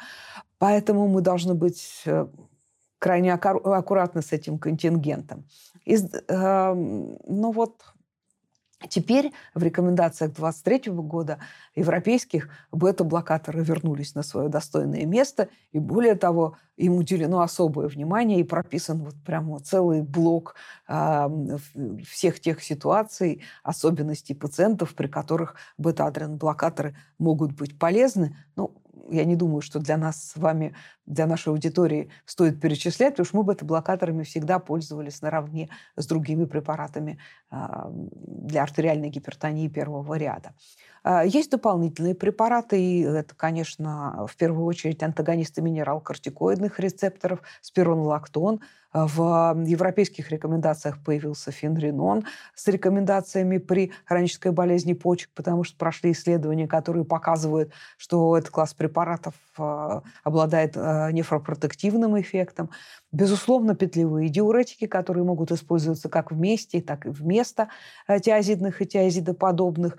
Поэтому 0.58 1.08
мы 1.08 1.20
должны 1.20 1.54
быть 1.54 2.02
э, 2.06 2.26
крайне 2.99 3.32
аккуратны 3.32 4.23
с 4.23 4.32
этим 4.32 4.58
контингентом. 4.58 5.47
Из, 5.85 6.04
э, 6.04 6.75
ну 6.75 7.52
вот 7.52 7.82
Теперь 8.88 9.32
в 9.54 9.62
рекомендациях 9.62 10.32
2023 10.35 10.92
года 10.92 11.38
европейских 11.75 12.49
бета-блокаторы 12.70 13.64
вернулись 13.64 14.14
на 14.14 14.23
свое 14.23 14.49
достойное 14.49 15.04
место, 15.04 15.49
и 15.73 15.80
более 15.80 16.14
того, 16.14 16.56
им 16.76 16.94
уделено 16.94 17.40
особое 17.40 17.88
внимание 17.88 18.38
и 18.38 18.44
прописан 18.44 19.02
вот 19.02 19.16
прямо 19.26 19.58
целый 19.58 20.02
блок 20.02 20.54
э, 20.87 21.28
всех 22.06 22.38
тех 22.38 22.62
ситуаций, 22.62 23.42
особенностей 23.64 24.35
пациентов, 24.35 24.94
при 24.94 25.08
которых 25.08 25.56
бета-адреноблокаторы 25.76 26.97
могут 27.18 27.52
быть 27.52 27.76
полезны. 27.80 28.37
Ну, 28.54 28.76
я 29.11 29.25
не 29.25 29.35
думаю, 29.35 29.61
что 29.61 29.80
для 29.80 29.97
нас 29.97 30.23
с 30.23 30.37
вами, 30.37 30.75
для 31.09 31.27
нашей 31.27 31.49
аудитории 31.49 32.11
стоит 32.27 32.61
перечислять, 32.61 33.15
потому 33.15 33.27
что 33.27 33.37
мы 33.38 33.43
бета-блокаторами 33.43 34.23
всегда 34.23 34.59
пользовались 34.59 35.23
наравне 35.23 35.71
с 35.97 36.07
другими 36.07 36.45
препаратами 36.45 37.19
а, 37.50 37.91
для 37.93 38.62
артериальной 38.62 39.09
гипертонии 39.09 39.69
первого 39.69 40.15
ряда. 40.15 40.53
А, 41.03 41.25
есть 41.25 41.50
дополнительные 41.50 42.15
препараты, 42.15 42.81
и 42.81 43.00
это, 43.03 43.35
конечно, 43.35 44.27
в 44.27 44.37
первую 44.37 44.67
очередь 44.67 45.03
антагонисты 45.03 45.62
минерал-кортикоидных 45.62 46.79
рецепторов, 46.79 47.41
спиронлактон– 47.62 48.61
а, 48.91 49.07
в 49.07 49.65
европейских 49.65 50.31
рекомендациях 50.31 51.03
появился 51.05 51.53
фенринон 51.53 52.25
с 52.55 52.67
рекомендациями 52.69 53.59
при 53.59 53.93
хронической 54.05 54.53
болезни 54.53 54.95
почек, 54.95 55.31
потому 55.35 55.65
что 55.65 55.77
прошли 55.77 56.12
исследования, 56.12 56.67
которые 56.67 57.05
показывают, 57.05 57.73
что 57.99 58.37
этот 58.37 58.50
класс 58.50 58.73
препаратов 58.75 59.35
обладает 60.23 60.77
нефропротективным 61.12 62.21
эффектом. 62.21 62.71
Безусловно, 63.12 63.75
петлевые 63.75 64.28
диуретики, 64.28 64.87
которые 64.87 65.25
могут 65.25 65.52
использоваться 65.52 66.09
как 66.09 66.31
вместе, 66.33 66.81
так 66.81 67.07
и 67.07 67.11
вместо 67.11 67.69
тиазидных 68.09 68.83
и 68.83 68.87
тиазидоподобных. 68.87 69.97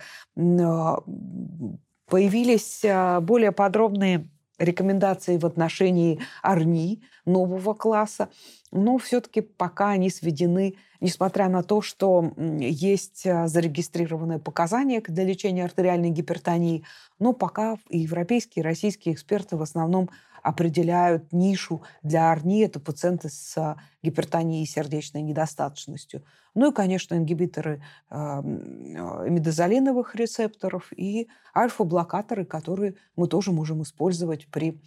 Появились 2.09 2.83
более 3.21 3.51
подробные 3.51 4.29
рекомендации 4.57 5.37
в 5.37 5.45
отношении 5.45 6.19
АРНИ 6.41 7.01
нового 7.25 7.73
класса, 7.73 8.29
но 8.71 8.97
все-таки 8.97 9.41
пока 9.41 9.89
они 9.89 10.09
сведены, 10.09 10.75
несмотря 10.99 11.49
на 11.49 11.63
то, 11.63 11.81
что 11.81 12.33
есть 12.37 13.25
а, 13.25 13.47
зарегистрированные 13.47 14.39
показания 14.39 15.01
для 15.01 15.23
лечения 15.23 15.65
артериальной 15.65 16.09
гипертонии, 16.09 16.83
но 17.17 17.33
пока 17.33 17.77
и 17.89 17.99
европейские, 17.99 18.63
и 18.63 18.65
российские 18.65 19.15
эксперты 19.15 19.57
в 19.57 19.61
основном 19.61 20.09
определяют 20.41 21.33
нишу 21.33 21.83
для 22.01 22.31
АРНИ. 22.31 22.61
Это 22.61 22.79
пациенты 22.79 23.29
с 23.29 23.57
а, 23.57 23.77
гипертонией 24.03 24.63
и 24.63 24.67
сердечной 24.67 25.21
недостаточностью. 25.21 26.23
Ну 26.53 26.71
и, 26.71 26.73
конечно, 26.73 27.15
ингибиторы 27.15 27.83
э, 28.09 28.41
медозолиновых 28.43 30.15
рецепторов 30.15 30.91
и 30.95 31.29
альфа-блокаторы, 31.55 32.43
которые 32.43 32.95
мы 33.15 33.27
тоже 33.27 33.51
можем 33.51 33.83
использовать 33.83 34.47
при 34.47 34.81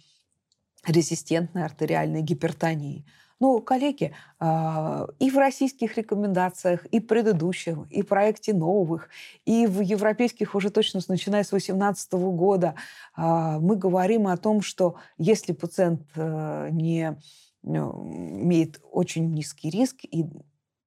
резистентной 0.85 1.63
артериальной 1.63 2.21
гипертонии. 2.21 3.05
Ну, 3.43 3.59
коллеги, 3.59 4.13
а, 4.39 5.05
и 5.19 5.29
в 5.29 5.35
российских 5.37 5.97
рекомендациях, 5.97 6.85
и 6.85 7.01
предыдущих, 7.01 7.77
и 7.89 8.01
в 8.01 8.07
проекте 8.07 8.53
новых, 8.53 9.09
и 9.43 9.67
в 9.67 9.81
европейских 9.81 10.55
уже 10.55 10.69
точно 10.69 11.01
начиная 11.09 11.43
с 11.43 11.49
2018 11.49 12.13
года 12.13 12.75
а, 13.17 13.59
мы 13.59 13.75
говорим 13.75 14.27
о 14.27 14.37
том, 14.37 14.61
что 14.61 14.95
если 15.17 15.51
пациент 15.51 16.03
э, 16.15 16.69
не 16.71 17.19
ну, 17.63 17.91
имеет 18.41 18.79
очень 18.93 19.33
низкий 19.33 19.69
риск 19.69 20.05
и 20.05 20.25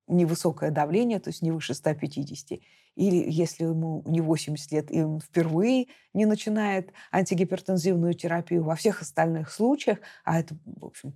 невысокое 0.08 0.70
давление, 0.70 1.20
то 1.20 1.30
есть 1.30 1.42
не 1.42 1.50
выше 1.50 1.75
150, 1.75 2.60
или 2.96 3.30
если 3.30 3.64
ему 3.64 4.02
не 4.06 4.20
80 4.20 4.72
лет, 4.72 4.92
и 4.92 5.02
он 5.02 5.20
впервые 5.20 5.86
не 6.14 6.26
начинает 6.26 6.92
антигипертензивную 7.12 8.14
терапию, 8.14 8.64
во 8.64 8.75
всех 8.76 9.02
остальных 9.02 9.50
случаях, 9.50 9.98
а 10.25 10.38
это, 10.40 10.56
в 10.64 10.86
общем, 10.86 11.14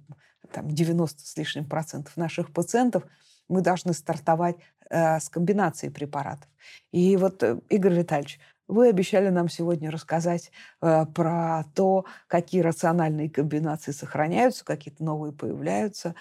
там 0.53 0.69
90 0.71 1.21
с 1.21 1.37
лишним 1.37 1.67
процентов 1.67 2.17
наших 2.17 2.53
пациентов, 2.53 3.05
мы 3.49 3.63
должны 3.63 3.93
стартовать 3.93 4.57
э, 4.91 5.19
с 5.19 5.29
комбинацией 5.29 5.93
препаратов. 5.93 6.49
И 6.93 7.17
вот, 7.17 7.43
э, 7.43 7.59
Игорь 7.69 7.95
Витальевич, 7.95 8.41
вы 8.69 8.89
обещали 8.89 9.29
нам 9.31 9.49
сегодня 9.49 9.91
рассказать 9.91 10.53
э, 10.81 11.05
про 11.07 11.65
то, 11.75 12.05
какие 12.29 12.61
рациональные 12.61 13.29
комбинации 13.29 13.93
сохраняются, 13.93 14.65
какие-то 14.65 15.03
новые 15.03 15.33
появляются, 15.33 16.15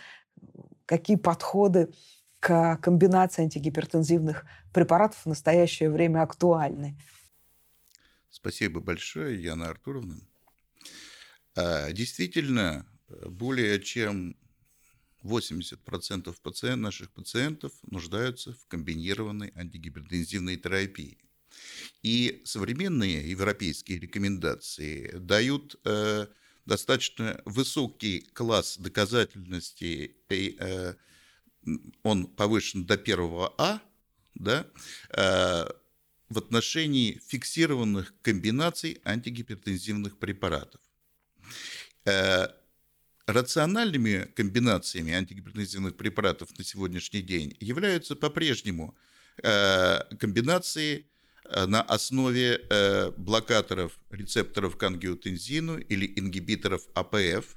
какие 0.85 1.17
подходы 1.17 1.89
комбинации 2.39 3.43
антигипертензивных 3.43 4.45
препаратов 4.73 5.19
в 5.23 5.25
настоящее 5.25 5.89
время 5.89 6.21
актуальны. 6.21 6.97
Спасибо 8.29 8.79
большое, 8.79 9.41
Яна 9.41 9.69
Артуровна. 9.69 10.19
А, 11.55 11.91
действительно, 11.91 12.85
более 13.25 13.81
чем 13.81 14.35
80% 15.23 16.35
пациент, 16.41 16.81
наших 16.81 17.11
пациентов 17.11 17.73
нуждаются 17.83 18.53
в 18.53 18.67
комбинированной 18.67 19.51
антигипертензивной 19.55 20.57
терапии. 20.57 21.17
И 22.03 22.41
современные 22.45 23.29
европейские 23.29 23.99
рекомендации 23.99 25.11
дают 25.17 25.75
э, 25.83 26.27
достаточно 26.65 27.41
высокий 27.45 28.21
класс 28.33 28.77
доказательности 28.77 30.15
э, 30.29 30.93
он 32.03 32.27
повышен 32.27 32.85
до 32.85 32.97
первого 32.97 33.53
А, 33.57 33.81
да, 34.35 34.67
э, 35.09 35.65
в 36.29 36.37
отношении 36.37 37.21
фиксированных 37.27 38.13
комбинаций 38.21 39.01
антигипертензивных 39.03 40.17
препаратов. 40.17 40.81
Э, 42.05 42.47
рациональными 43.25 44.27
комбинациями 44.35 45.13
антигипертензивных 45.13 45.97
препаратов 45.97 46.57
на 46.57 46.63
сегодняшний 46.63 47.21
день 47.21 47.55
являются 47.59 48.15
по-прежнему 48.15 48.95
э, 49.43 49.99
комбинации 50.17 51.05
на 51.51 51.81
основе 51.81 52.61
блокаторов 53.17 53.99
рецепторов 54.11 54.77
к 54.77 54.83
ангиотензину 54.83 55.79
или 55.79 56.05
ингибиторов 56.15 56.83
АПФ 56.93 57.55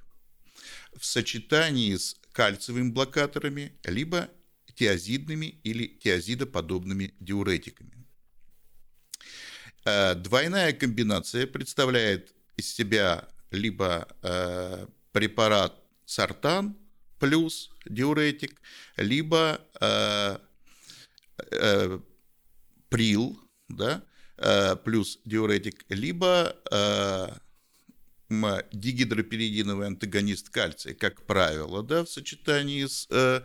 в 0.96 1.04
сочетании 1.04 1.96
с 1.96 2.16
кальциевыми 2.32 2.90
блокаторами, 2.90 3.78
либо 3.84 4.28
тиазидными 4.74 5.46
или 5.62 5.86
тиазидоподобными 5.86 7.14
диуретиками. 7.20 8.02
Э, 9.84 10.14
двойная 10.14 10.72
комбинация 10.72 11.46
представляет 11.46 12.34
из 12.56 12.72
себя 12.72 13.28
либо 13.50 14.08
э, 14.22 14.86
препарат 15.12 15.80
сартан 16.04 16.76
плюс 17.18 17.70
диуретик, 17.84 18.60
либо 18.96 19.60
э, 19.80 20.38
прил 22.88 23.40
да, 23.68 24.04
плюс 24.84 25.18
диуретик, 25.24 25.84
либо 25.88 26.54
дигидроперидиновый 28.72 29.86
антагонист 29.88 30.48
кальция, 30.48 30.94
как 30.94 31.22
правило, 31.26 31.82
да, 31.82 32.04
в 32.04 32.08
сочетании 32.08 32.86
с 32.86 33.06
э, 33.10 33.42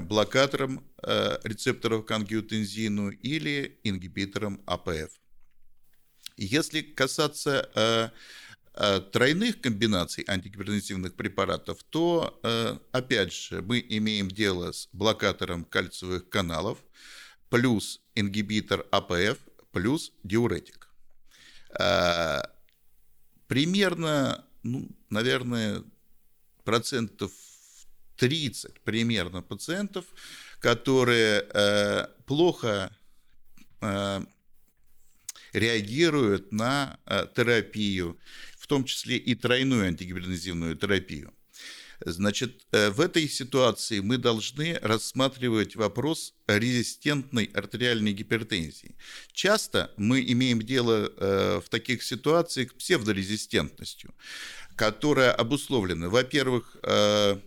блокатором 0.00 0.84
э, 1.02 1.38
рецепторов 1.44 2.06
к 2.06 2.10
ангиотензину 2.10 3.10
или 3.10 3.78
ингибитором 3.84 4.62
АПФ. 4.66 5.10
Если 6.36 6.80
касаться 6.82 7.68
э, 7.74 8.08
э, 8.74 9.00
тройных 9.12 9.60
комбинаций 9.60 10.24
антигипертензивных 10.26 11.14
препаратов, 11.14 11.82
то, 11.90 12.38
э, 12.42 12.78
опять 12.92 13.32
же, 13.32 13.62
мы 13.62 13.84
имеем 13.88 14.28
дело 14.28 14.72
с 14.72 14.88
блокатором 14.92 15.64
кальциевых 15.64 16.28
каналов 16.28 16.78
плюс 17.50 18.00
ингибитор 18.14 18.86
АПФ 18.90 19.38
плюс 19.72 20.12
диуретик. 20.22 20.88
Примерно, 23.50 24.44
ну, 24.62 24.88
наверное, 25.08 25.82
процентов 26.62 27.32
30 28.16 28.80
примерно 28.82 29.42
пациентов, 29.42 30.04
которые 30.60 31.48
э, 31.52 32.06
плохо 32.26 32.96
э, 33.80 34.20
реагируют 35.52 36.52
на 36.52 37.00
э, 37.06 37.26
терапию, 37.34 38.20
в 38.56 38.68
том 38.68 38.84
числе 38.84 39.16
и 39.16 39.34
тройную 39.34 39.88
антигибернозивную 39.88 40.76
терапию. 40.76 41.34
Значит, 42.04 42.66
э, 42.72 42.90
в 42.90 43.00
этой 43.00 43.28
ситуации 43.28 44.00
мы 44.00 44.16
должны 44.16 44.78
рассматривать 44.80 45.76
вопрос 45.76 46.34
резистентной 46.46 47.44
артериальной 47.44 48.12
гипертензии. 48.12 48.96
Часто 49.32 49.92
мы 49.96 50.22
имеем 50.22 50.62
дело 50.62 51.12
э, 51.14 51.60
в 51.64 51.68
таких 51.68 52.02
ситуациях 52.02 52.70
с 52.70 52.74
псевдорезистентностью, 52.74 54.14
которая 54.76 55.32
обусловлена, 55.32 56.08
во-первых, 56.08 56.76
э, 56.82 57.38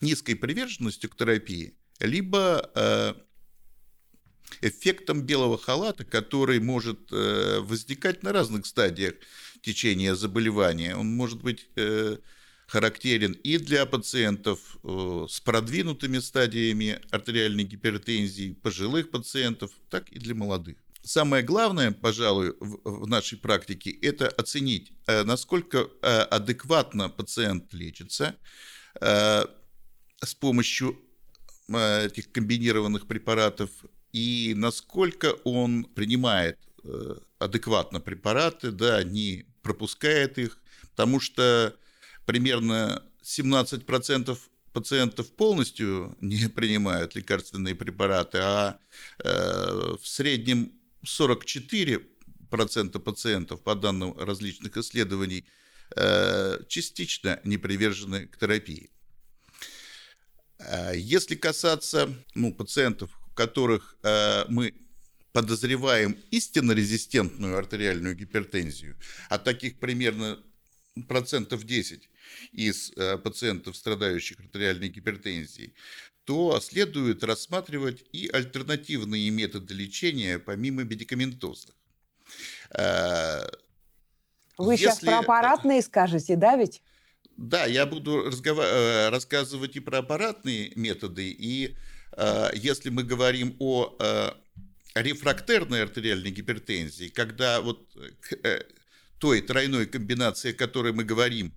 низкой 0.00 0.34
приверженностью 0.34 1.10
к 1.10 1.16
терапии, 1.16 1.74
либо 1.98 3.16
эффектом 4.62 5.22
белого 5.22 5.58
халата, 5.58 6.04
который 6.04 6.58
может 6.58 7.10
возникать 7.10 8.22
на 8.22 8.32
разных 8.32 8.64
стадиях 8.64 9.14
течения 9.60 10.14
заболевания. 10.14 10.96
Он 10.96 11.14
может 11.14 11.42
быть 11.42 11.68
характерен 12.70 13.32
и 13.32 13.58
для 13.58 13.84
пациентов 13.84 14.78
э, 14.84 15.26
с 15.28 15.40
продвинутыми 15.40 16.20
стадиями 16.20 17.00
артериальной 17.10 17.64
гипертензии, 17.64 18.52
пожилых 18.52 19.10
пациентов, 19.10 19.72
так 19.88 20.08
и 20.10 20.18
для 20.18 20.34
молодых. 20.34 20.76
Самое 21.02 21.42
главное, 21.42 21.90
пожалуй, 21.90 22.54
в 22.60 23.06
нашей 23.08 23.38
практике– 23.38 23.90
это 24.02 24.28
оценить, 24.28 24.92
э, 25.06 25.24
насколько 25.24 25.78
э, 25.78 26.20
адекватно 26.30 27.08
пациент 27.08 27.74
лечится 27.74 28.36
с 29.00 30.34
помощью 30.40 30.98
этих 31.68 32.32
комбинированных 32.32 33.06
препаратов 33.06 33.70
и 34.12 34.52
насколько 34.56 35.26
он 35.44 35.84
принимает 35.84 36.58
адекватно 37.38 38.00
препараты, 38.00 38.72
да, 38.72 39.04
не 39.04 39.46
пропускает 39.62 40.38
их, 40.38 40.58
потому 40.90 41.20
что 41.20 41.76
примерно 42.30 43.02
17% 43.24 44.38
пациентов 44.72 45.32
полностью 45.32 46.16
не 46.20 46.48
принимают 46.54 47.16
лекарственные 47.16 47.74
препараты, 47.74 48.38
а 48.38 48.78
э, 49.18 49.96
в 50.00 50.06
среднем 50.06 50.70
44% 51.04 53.00
пациентов, 53.00 53.60
по 53.62 53.74
данным 53.74 54.16
различных 54.16 54.76
исследований, 54.76 55.44
э, 55.96 56.58
частично 56.68 57.40
не 57.42 57.58
привержены 57.58 58.28
к 58.28 58.38
терапии. 58.38 58.90
Э, 60.60 60.92
если 60.94 61.34
касаться 61.34 62.14
ну, 62.36 62.54
пациентов, 62.54 63.10
которых 63.34 63.96
э, 64.04 64.44
мы 64.48 64.72
подозреваем 65.32 66.16
истинно 66.30 66.70
резистентную 66.70 67.58
артериальную 67.58 68.14
гипертензию, 68.14 68.96
а 69.28 69.38
таких 69.38 69.80
примерно 69.80 70.38
процентов 71.08 71.64
10 71.64 72.09
из 72.52 72.92
э, 72.96 73.18
пациентов, 73.18 73.76
страдающих 73.76 74.40
артериальной 74.40 74.88
гипертензией, 74.88 75.74
то 76.24 76.60
следует 76.60 77.24
рассматривать 77.24 78.04
и 78.12 78.28
альтернативные 78.28 79.30
методы 79.30 79.74
лечения 79.74 80.38
помимо 80.38 80.84
медикаментозных. 80.84 81.74
Э, 82.70 83.42
Вы 84.58 84.74
Если... 84.74 84.84
сейчас 84.84 85.00
про 85.00 85.18
аппаратные 85.18 85.82
скажете, 85.82 86.36
да 86.36 86.56
ведь? 86.56 86.82
Да, 87.36 87.66
я 87.66 87.86
буду 87.86 88.24
разгов... 88.24 88.58
Э, 88.60 89.08
рассказывать 89.10 89.76
и 89.76 89.80
про 89.80 89.98
аппаратные 89.98 90.72
методы, 90.76 91.30
и 91.30 91.76
если 92.54 92.90
мы 92.90 93.04
говорим 93.04 93.54
о 93.60 93.96
рефрактерной 94.94 95.84
артериальной 95.84 96.32
гипертензии, 96.32 97.06
когда 97.06 97.60
вот 97.60 97.88
той 99.20 99.42
тройной 99.42 99.86
комбинации, 99.86 100.50
о 100.50 100.54
которой 100.54 100.92
мы 100.92 101.04
говорим, 101.04 101.52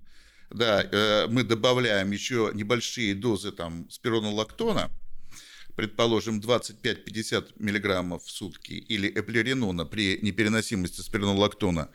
да, 0.54 0.84
э, 0.84 1.28
мы 1.28 1.44
добавляем 1.44 2.12
еще 2.12 2.52
небольшие 2.54 3.16
дозы 3.16 3.52
там 3.52 3.89
спиронолактона, 3.89 4.92
предположим, 5.76 6.39
25-50 6.39 7.54
миллиграммов 7.58 8.24
в 8.24 8.30
сутки, 8.30 8.74
или 8.74 9.10
эплеринона 9.10 9.86
при 9.86 10.20
непереносимости 10.22 11.02
спиронолактона, 11.02 11.89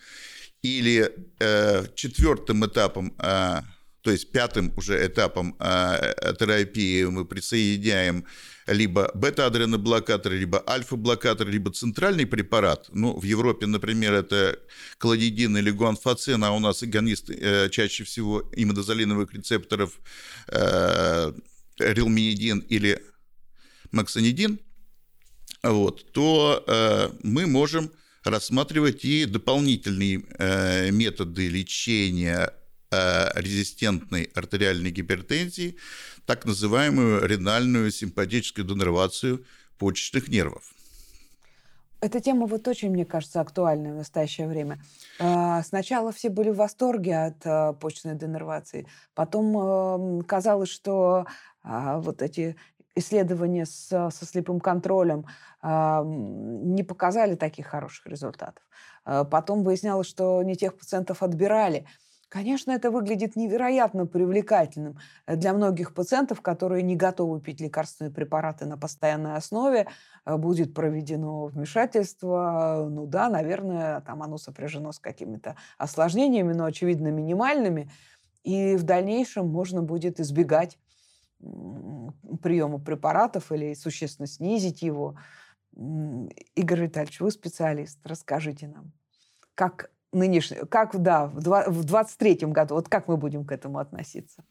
или 0.62 1.12
э, 1.38 1.86
четвертым 1.94 2.66
этапом, 2.66 3.14
э, 3.18 3.60
то 4.08 4.12
есть 4.12 4.32
пятым 4.32 4.72
уже 4.74 5.06
этапом 5.06 5.54
э, 5.60 6.14
терапии 6.38 7.04
мы 7.04 7.26
присоединяем 7.26 8.24
либо 8.66 9.10
бета-адреноблокатор, 9.14 10.32
либо 10.32 10.64
альфа-блокатор, 10.66 11.46
либо 11.46 11.70
центральный 11.72 12.24
препарат. 12.24 12.88
Ну, 12.90 13.18
в 13.18 13.24
Европе, 13.24 13.66
например, 13.66 14.14
это 14.14 14.58
кладидин 14.96 15.58
или 15.58 15.70
гуанфацин, 15.70 16.42
а 16.42 16.52
у 16.52 16.58
нас 16.58 16.82
агонист 16.82 17.28
э, 17.28 17.68
чаще 17.68 18.04
всего 18.04 18.48
имидозолиновых 18.56 19.34
рецепторов 19.34 20.00
э, 20.46 21.32
рилминидин 21.78 22.60
или 22.60 23.02
максонидин, 23.92 24.58
вот, 25.62 26.12
то 26.12 26.64
э, 26.66 27.10
мы 27.22 27.46
можем 27.46 27.90
рассматривать 28.24 29.04
и 29.04 29.26
дополнительные 29.26 30.24
э, 30.38 30.90
методы 30.92 31.48
лечения 31.48 32.50
э, 32.52 32.57
резистентной 32.90 34.30
артериальной 34.34 34.90
гипертензии, 34.90 35.76
так 36.26 36.46
называемую 36.46 37.26
ренальную 37.26 37.90
симпатическую 37.90 38.64
донорвацию 38.64 39.44
почечных 39.78 40.28
нервов. 40.28 40.72
Эта 42.00 42.20
тема 42.20 42.46
вот 42.46 42.68
очень, 42.68 42.90
мне 42.90 43.04
кажется, 43.04 43.40
актуальна 43.40 43.92
в 43.92 43.96
настоящее 43.96 44.46
время. 44.46 44.78
А, 45.18 45.62
сначала 45.64 46.12
все 46.12 46.28
были 46.28 46.50
в 46.50 46.56
восторге 46.56 47.18
от 47.18 47.44
а, 47.44 47.72
почечной 47.72 48.14
денервации, 48.14 48.86
потом 49.14 49.58
эм, 49.58 50.22
казалось, 50.22 50.68
что 50.68 51.26
вот 51.64 52.22
эти 52.22 52.56
исследования 52.94 53.66
с, 53.66 53.88
со 53.88 54.24
слепым 54.24 54.58
контролем 54.58 55.26
не 55.62 56.82
показали 56.82 57.34
таких 57.34 57.66
хороших 57.66 58.06
результатов. 58.06 58.62
Потом 59.04 59.64
выяснялось, 59.64 60.06
что 60.06 60.42
не 60.42 60.56
тех 60.56 60.78
пациентов 60.78 61.22
отбирали. 61.22 61.86
Конечно, 62.28 62.72
это 62.72 62.90
выглядит 62.90 63.36
невероятно 63.36 64.04
привлекательным 64.04 64.98
э, 65.26 65.36
для 65.36 65.54
многих 65.54 65.94
пациентов, 65.94 66.42
которые 66.42 66.82
не 66.82 66.94
готовы 66.94 67.40
пить 67.40 67.60
лекарственные 67.60 68.12
препараты 68.12 68.66
на 68.66 68.76
постоянной 68.76 69.34
основе. 69.34 69.88
Э, 70.26 70.36
будет 70.36 70.74
проведено 70.74 71.46
вмешательство. 71.46 72.86
Ну 72.90 73.06
да, 73.06 73.30
наверное, 73.30 74.02
там 74.02 74.22
оно 74.22 74.36
сопряжено 74.36 74.92
с 74.92 74.98
какими-то 74.98 75.56
осложнениями, 75.78 76.52
но, 76.52 76.66
очевидно, 76.66 77.08
минимальными. 77.08 77.90
И 78.44 78.76
в 78.76 78.82
дальнейшем 78.82 79.48
можно 79.48 79.82
будет 79.82 80.20
избегать 80.20 80.78
приема 81.38 82.78
препаратов 82.78 83.52
или 83.52 83.72
существенно 83.74 84.26
снизить 84.26 84.82
его. 84.82 85.16
Игорь 85.74 86.82
Витальевич, 86.82 87.20
вы 87.20 87.30
специалист, 87.30 87.98
расскажите 88.04 88.68
нам, 88.68 88.92
как 89.54 89.90
нынешний, 90.12 90.58
как, 90.70 91.00
да, 91.02 91.26
в 91.26 91.40
2023 91.40 92.34
году, 92.48 92.74
вот 92.74 92.88
как 92.88 93.08
мы 93.08 93.16
будем 93.16 93.44
к 93.44 93.52
этому 93.52 93.78
относиться? 93.78 94.44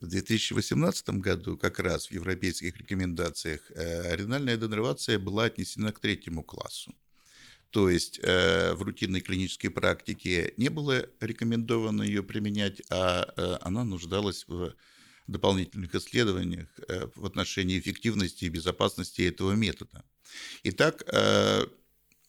В 0.00 0.06
2018 0.06 1.08
году 1.10 1.56
как 1.56 1.78
раз 1.78 2.08
в 2.08 2.12
европейских 2.12 2.76
рекомендациях 2.76 3.60
э, 3.70 4.16
ренальная 4.16 4.56
денервация 4.56 5.18
была 5.18 5.44
отнесена 5.44 5.92
к 5.92 6.00
третьему 6.00 6.42
классу. 6.42 6.94
То 7.70 7.88
есть 7.88 8.20
э, 8.22 8.74
в 8.74 8.82
рутинной 8.82 9.20
клинической 9.20 9.70
практике 9.70 10.52
не 10.56 10.68
было 10.68 11.06
рекомендовано 11.20 12.02
ее 12.02 12.22
применять, 12.22 12.82
а 12.90 13.32
э, 13.36 13.56
она 13.60 13.84
нуждалась 13.84 14.46
в 14.48 14.74
дополнительных 15.26 15.94
исследованиях 15.94 16.68
в 17.14 17.24
отношении 17.24 17.78
эффективности 17.78 18.44
и 18.44 18.50
безопасности 18.50 19.22
этого 19.22 19.52
метода. 19.52 20.04
Итак, 20.64 21.02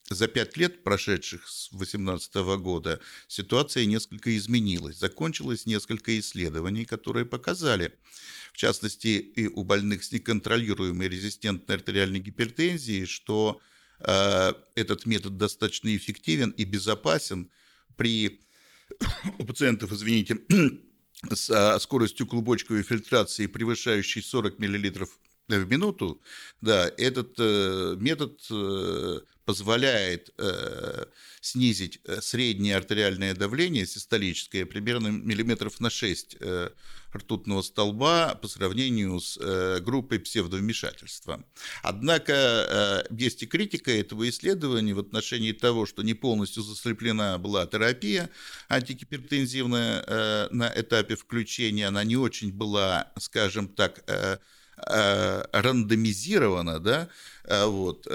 за 0.10 0.28
пять 0.28 0.56
лет, 0.58 0.84
прошедших 0.84 1.48
с 1.48 1.70
2018 1.72 2.36
года, 2.60 3.00
ситуация 3.28 3.86
несколько 3.86 4.36
изменилась. 4.38 4.98
Закончилось 4.98 5.66
несколько 5.66 6.18
исследований, 6.20 6.86
которые 6.86 7.26
показали, 7.26 7.94
в 8.54 8.58
частности, 8.58 9.08
и 9.08 9.48
у 9.48 9.64
больных 9.64 10.04
с 10.04 10.12
неконтролируемой 10.12 11.10
резистентной 11.10 11.76
артериальной 11.76 12.20
гипертензией, 12.20 13.06
что 13.06 13.60
э, 14.00 14.54
этот 14.76 15.06
метод 15.06 15.38
достаточно 15.38 15.96
эффективен 15.96 16.52
и 16.52 16.66
безопасен 16.66 17.50
при 17.98 18.42
у 19.40 19.46
пациентов, 19.46 19.92
извините, 19.92 20.40
с 21.34 21.50
а, 21.50 21.80
скоростью 21.80 22.28
клубочковой 22.28 22.84
фильтрации, 22.84 23.48
превышающей 23.48 24.22
40 24.22 24.60
мл 24.60 25.08
в 25.48 25.70
минуту, 25.70 26.22
да, 26.62 26.92
этот 26.98 27.36
э, 27.38 27.96
метод 28.00 28.40
э, 28.50 29.20
позволяет 29.46 30.32
э, 30.38 31.06
снизить 31.40 32.00
э, 32.06 32.20
среднее 32.22 32.76
артериальное 32.76 33.36
давление 33.36 33.86
систолическое 33.86 34.66
примерно 34.66 35.10
миллиметров 35.10 35.80
на 35.80 35.92
6 35.92 36.38
э, 36.40 36.70
ртутного 37.14 37.62
столба 37.62 38.34
по 38.36 38.48
сравнению 38.48 39.20
с 39.20 39.38
э, 39.40 39.80
группой 39.82 40.20
псевдовмешательства. 40.20 41.46
Однако 41.84 42.34
э, 43.10 43.16
есть 43.16 43.44
и 43.44 43.46
критика 43.46 43.92
этого 43.92 44.28
исследования 44.28 44.96
в 44.96 45.00
отношении 45.00 45.52
того, 45.52 45.86
что 45.86 46.02
не 46.02 46.16
полностью 46.16 46.64
заслеплена 46.64 47.38
была 47.38 47.68
терапия 47.68 48.32
антигипертензивная 48.68 50.04
э, 50.06 50.48
на 50.50 50.72
этапе 50.76 51.16
включения, 51.16 51.88
она 51.88 52.04
не 52.04 52.18
очень 52.18 52.52
была, 52.52 53.12
скажем 53.20 53.68
так, 53.68 54.04
э, 54.78 54.82
э, 54.88 55.62
рандомизирована, 55.62 56.80
да, 56.80 57.10
э, 57.46 57.66
вот, 57.66 58.08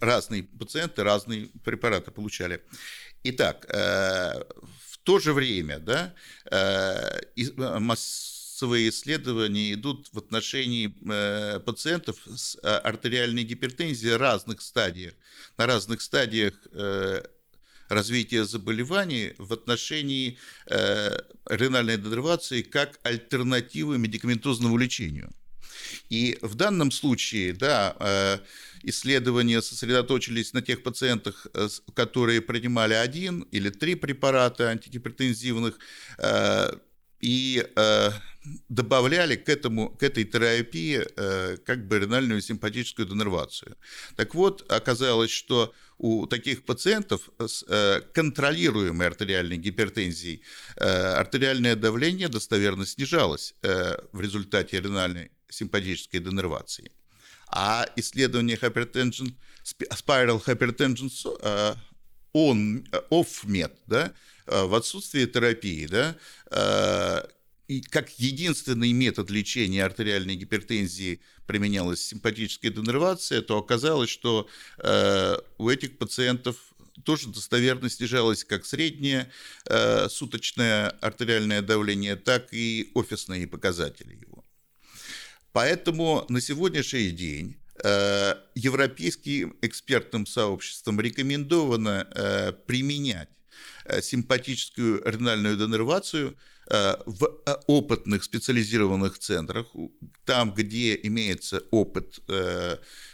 разные 0.00 0.44
пациенты 0.44 1.02
разные 1.02 1.48
препараты 1.64 2.10
получали. 2.10 2.62
Итак, 3.24 3.66
э, 3.68 4.42
в 4.88 4.98
то 5.02 5.18
же 5.18 5.32
время 5.32 5.78
да, 5.78 6.14
э, 6.50 7.20
массовые 7.78 8.88
исследования 8.88 9.74
идут 9.74 10.08
в 10.12 10.18
отношении 10.18 10.94
э, 11.10 11.60
пациентов 11.60 12.16
с 12.26 12.58
артериальной 12.62 13.44
гипертензией 13.44 14.16
разных 14.16 14.60
стадиях, 14.60 15.14
на 15.56 15.66
разных 15.66 16.00
стадиях 16.00 16.54
развития 17.92 18.44
заболеваний 18.44 19.34
в 19.38 19.52
отношении 19.52 20.38
ренальной 21.46 21.96
денервации 21.96 22.62
как 22.62 22.98
альтернативы 23.02 23.98
медикаментозному 23.98 24.76
лечению. 24.76 25.30
И 26.08 26.38
в 26.42 26.54
данном 26.54 26.90
случае, 26.90 27.52
да, 27.52 28.40
исследования 28.82 29.62
сосредоточились 29.62 30.52
на 30.52 30.62
тех 30.62 30.82
пациентах, 30.82 31.46
э, 31.54 31.68
которые 31.94 32.40
принимали 32.40 32.94
один 32.94 33.42
или 33.52 33.70
три 33.70 33.94
препарата 33.94 34.70
антигипертензивных, 34.70 35.78
э, 36.18 36.72
и 37.20 37.64
э, 37.76 38.10
добавляли 38.68 39.36
к, 39.36 39.48
этому, 39.48 39.90
к 39.90 40.02
этой 40.02 40.24
терапии 40.24 41.04
как 41.64 41.86
бы 41.86 42.00
ренальную 42.00 42.40
симпатическую 42.40 43.06
денервацию. 43.06 43.76
Так 44.16 44.34
вот, 44.34 44.64
оказалось, 44.72 45.30
что 45.30 45.72
у 46.02 46.26
таких 46.26 46.64
пациентов 46.64 47.30
с 47.38 47.64
контролируемой 48.12 49.06
артериальной 49.06 49.56
гипертензией 49.56 50.42
артериальное 50.76 51.76
давление 51.76 52.28
достоверно 52.28 52.84
снижалось 52.84 53.54
в 53.62 54.20
результате 54.20 54.80
ренальной 54.80 55.30
симпатической 55.48 56.20
денервации. 56.20 56.92
А 57.48 57.86
исследование 57.96 58.56
hypertension, 58.56 59.32
spiral 59.64 60.42
hypertension 60.44 61.08
on, 62.34 62.84
off 63.10 63.44
med, 63.44 63.72
да, 63.86 64.12
э, 64.46 64.64
в 64.64 64.74
отсутствии 64.74 65.26
терапии, 65.26 65.86
да, 65.86 66.16
э, 66.50 67.22
как 67.80 68.10
единственный 68.18 68.92
метод 68.92 69.30
лечения 69.30 69.84
артериальной 69.84 70.36
гипертензии 70.36 71.20
применялась 71.46 72.02
симпатическая 72.02 72.70
денервация, 72.70 73.42
то 73.42 73.58
оказалось, 73.58 74.10
что 74.10 74.48
э, 74.78 75.36
у 75.58 75.68
этих 75.68 75.98
пациентов 75.98 76.56
тоже 77.04 77.28
достоверно 77.28 77.88
снижалось 77.88 78.44
как 78.44 78.66
среднее 78.66 79.30
э, 79.66 80.08
суточное 80.08 80.90
артериальное 81.00 81.62
давление, 81.62 82.16
так 82.16 82.52
и 82.52 82.90
офисные 82.94 83.46
показатели 83.46 84.14
его. 84.14 84.44
Поэтому 85.52 86.24
на 86.28 86.40
сегодняшний 86.40 87.10
день 87.10 87.56
э, 87.84 88.34
европейским 88.54 89.56
экспертным 89.62 90.26
сообществом 90.26 91.00
рекомендовано 91.00 92.06
э, 92.14 92.52
применять 92.66 93.28
э, 93.84 94.00
симпатическую 94.00 95.02
ренальную 95.04 95.56
денервацию 95.56 96.36
в 96.66 97.42
опытных 97.66 98.22
специализированных 98.24 99.18
центрах, 99.18 99.66
там, 100.24 100.54
где 100.54 100.98
имеется 101.02 101.62
опыт 101.70 102.20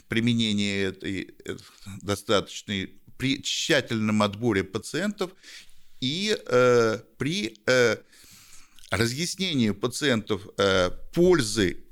применения 0.09 0.85
этой 0.85 1.35
достаточной 2.03 2.95
при 3.17 3.43
тщательном 3.43 4.23
отборе 4.23 4.65
пациентов 4.65 5.31
и 6.01 6.37
при 7.17 7.59
разъяснение 8.91 9.75
пациентов 9.75 10.47
э, 10.57 10.91
пользы 11.13 11.85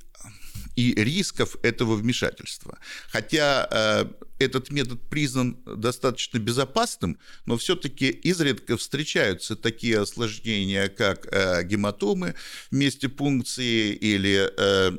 и 0.76 0.94
рисков 0.94 1.56
этого 1.62 1.96
вмешательства. 1.96 2.78
Хотя 3.08 3.66
э, 3.70 4.04
этот 4.38 4.70
метод 4.70 5.00
признан 5.08 5.56
достаточно 5.64 6.38
безопасным, 6.38 7.18
но 7.46 7.56
все-таки 7.56 8.10
изредка 8.10 8.76
встречаются 8.76 9.56
такие 9.56 9.98
осложнения, 9.98 10.88
как 10.88 11.26
э, 11.32 11.64
гематомы 11.64 12.34
в 12.70 12.76
месте 12.76 13.08
пункции 13.08 13.94
или 13.94 14.50
э, 14.56 14.98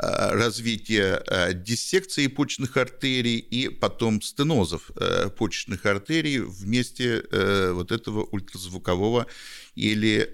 развитие 0.00 1.20
диссекции 1.54 2.28
почечных 2.28 2.76
артерий 2.76 3.38
и 3.38 3.68
потом 3.68 4.22
стенозов 4.22 4.92
почечных 5.36 5.86
артерий 5.86 6.38
вместе 6.38 7.24
вот 7.72 7.90
этого 7.90 8.22
ультразвукового 8.22 9.26
или 9.74 10.30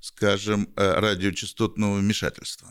скажем, 0.00 0.68
э, 0.76 1.00
радиочастотного 1.00 1.96
вмешательства. 1.96 2.70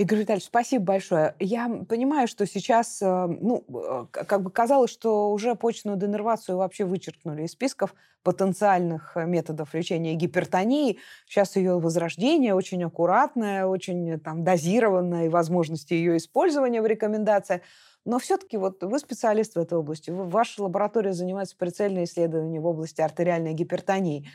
Игорь 0.00 0.20
Витальевич, 0.20 0.46
спасибо 0.46 0.84
большое. 0.84 1.34
Я 1.40 1.68
понимаю, 1.86 2.26
что 2.26 2.46
сейчас, 2.46 3.02
э, 3.02 3.26
ну, 3.26 3.66
э, 3.68 4.06
как 4.10 4.42
бы 4.42 4.50
казалось, 4.50 4.90
что 4.90 5.30
уже 5.30 5.54
почечную 5.56 5.98
денервацию 5.98 6.56
вообще 6.56 6.86
вычеркнули 6.86 7.42
из 7.42 7.52
списков 7.52 7.94
потенциальных 8.22 9.14
методов 9.16 9.74
лечения 9.74 10.14
гипертонии. 10.14 10.98
Сейчас 11.26 11.56
ее 11.56 11.78
возрождение 11.78 12.54
очень 12.54 12.82
аккуратное, 12.82 13.66
очень 13.66 14.18
там 14.20 14.42
дозированное, 14.42 15.26
и 15.26 15.28
возможности 15.28 15.92
ее 15.92 16.16
использования 16.16 16.80
в 16.80 16.86
рекомендациях. 16.86 17.60
Но 18.06 18.18
все-таки 18.18 18.56
вот 18.56 18.82
вы 18.82 18.98
специалист 18.98 19.54
в 19.54 19.58
этой 19.58 19.76
области, 19.76 20.10
ваша 20.10 20.62
лаборатория 20.62 21.12
занимается 21.12 21.56
прицельным 21.56 22.04
исследованием 22.04 22.62
в 22.62 22.66
области 22.66 23.02
артериальной 23.02 23.52
гипертонии. 23.52 24.30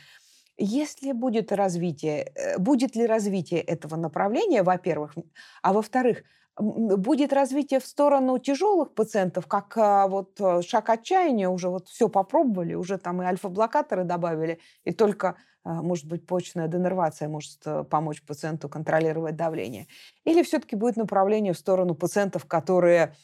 Если 0.58 1.12
будет 1.12 1.52
развитие, 1.52 2.32
э, 2.34 2.58
будет 2.58 2.96
ли 2.96 3.06
развитие 3.06 3.60
этого 3.60 3.96
направления, 3.96 4.62
во-первых, 4.62 5.14
а 5.62 5.72
во-вторых, 5.72 6.22
будет 6.58 7.32
развитие 7.32 7.80
в 7.80 7.86
сторону 7.86 8.38
тяжелых 8.38 8.94
пациентов, 8.94 9.46
как 9.46 9.76
а, 9.76 10.06
вот 10.08 10.40
э, 10.40 10.62
шаг 10.62 10.88
отчаяния, 10.88 11.48
уже 11.48 11.68
вот 11.68 11.88
все 11.88 12.08
попробовали, 12.08 12.74
уже 12.74 12.96
там 12.96 13.20
и 13.22 13.26
альфа-блокаторы 13.26 14.04
добавили, 14.04 14.58
и 14.84 14.92
только, 14.92 15.36
а, 15.64 15.82
может 15.82 16.06
быть, 16.06 16.26
почечная 16.26 16.68
денервация 16.68 17.28
может 17.28 17.60
э, 17.66 17.84
помочь 17.84 18.22
пациенту 18.22 18.70
контролировать 18.70 19.36
давление. 19.36 19.86
Или 20.24 20.42
все-таки 20.42 20.76
будет 20.76 20.96
направление 20.96 21.52
в 21.52 21.58
сторону 21.58 21.94
пациентов, 21.94 22.46
которые 22.46 23.14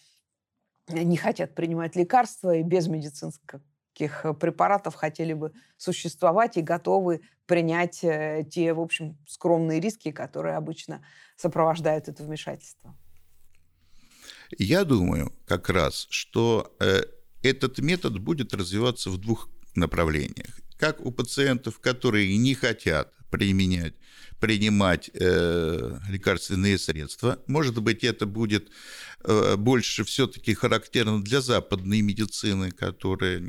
не 0.89 1.17
хотят 1.17 1.55
принимать 1.55 1.97
лекарства 1.97 2.55
и 2.55 2.63
без 2.63 2.89
медицинского 2.89 3.63
каких 3.93 4.25
э, 4.25 4.35
препаратов 4.35 4.95
хотели 4.95 5.33
бы 5.33 5.53
существовать 5.77 6.57
и 6.57 6.63
готовы 6.63 7.21
принять 7.47 8.03
э, 8.03 8.45
те, 8.51 8.73
в 8.73 8.81
общем, 8.81 9.19
скромные 9.27 9.81
риски, 9.81 10.11
которые 10.11 10.57
обычно 10.57 11.05
сопровождают 11.37 12.09
это 12.09 12.23
вмешательство? 12.23 12.97
Я 14.59 14.85
думаю 14.85 15.33
как 15.47 15.69
раз, 15.69 16.07
что 16.11 16.75
э, 16.81 17.03
этот 17.43 17.79
метод 17.79 18.19
будет 18.19 18.55
развиваться 18.55 19.11
в 19.11 19.19
двух 19.19 19.49
направлениях. 19.75 20.61
Как 20.77 21.01
у 21.01 21.11
пациентов, 21.11 21.79
которые 21.79 22.37
не 22.37 22.55
хотят 22.55 23.15
применять 23.33 23.95
принимать 24.43 25.09
э, 25.15 25.99
лекарственные 26.09 26.77
средства. 26.77 27.39
Может 27.47 27.81
быть, 27.81 28.03
это 28.03 28.27
будет 28.27 28.71
э, 29.23 29.55
больше 29.57 30.03
все-таки 30.03 30.53
характерно 30.55 31.23
для 31.23 31.41
западной 31.41 32.01
медицины, 32.01 32.73
которая 32.73 33.41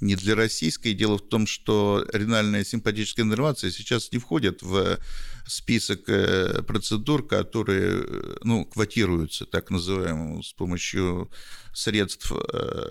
не 0.00 0.14
для 0.14 0.36
российской. 0.36 0.94
Дело 0.94 1.18
в 1.18 1.28
том, 1.28 1.48
что 1.48 2.06
ренальная 2.12 2.62
симпатическая 2.64 3.24
иннервация 3.24 3.72
сейчас 3.72 4.12
не 4.12 4.20
входит 4.20 4.62
в 4.62 5.00
список 5.48 6.08
э, 6.08 6.62
процедур, 6.62 7.26
которые 7.26 8.04
э, 8.04 8.36
ну, 8.44 8.64
квотируются, 8.64 9.44
так 9.44 9.70
называемым, 9.70 10.44
с 10.44 10.52
помощью 10.52 11.32
средств 11.74 12.30
э, 12.30 12.90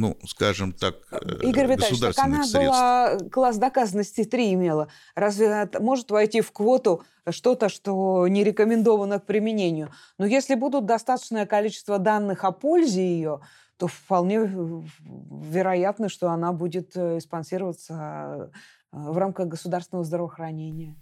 ну, 0.00 0.18
скажем 0.26 0.72
так, 0.72 0.96
э, 1.10 1.42
Игорь 1.42 1.66
Витальевич, 1.66 2.00
так 2.00 2.18
она 2.18 2.44
средств. 2.44 2.54
была 2.54 3.18
класс 3.30 3.56
доказанности 3.56 4.24
3 4.24 4.54
имела. 4.54 4.88
Разве 5.14 5.46
это 5.46 5.82
может 5.82 6.10
войти 6.10 6.40
в 6.40 6.52
квоту 6.52 7.02
что-то, 7.30 7.68
что 7.68 8.26
не 8.28 8.44
рекомендовано 8.44 9.18
к 9.18 9.26
применению? 9.26 9.90
Но 10.18 10.26
если 10.26 10.54
будут 10.54 10.86
достаточное 10.86 11.46
количество 11.46 11.98
данных 11.98 12.44
о 12.44 12.52
пользе 12.52 13.02
ее, 13.02 13.40
то 13.78 13.88
вполне 13.88 14.40
вероятно, 14.40 16.08
что 16.08 16.30
она 16.30 16.52
будет 16.52 16.96
э, 16.96 17.20
спонсироваться 17.20 17.94
э, 17.94 18.48
в 18.92 19.18
рамках 19.18 19.48
государственного 19.48 20.04
здравоохранения. 20.04 20.96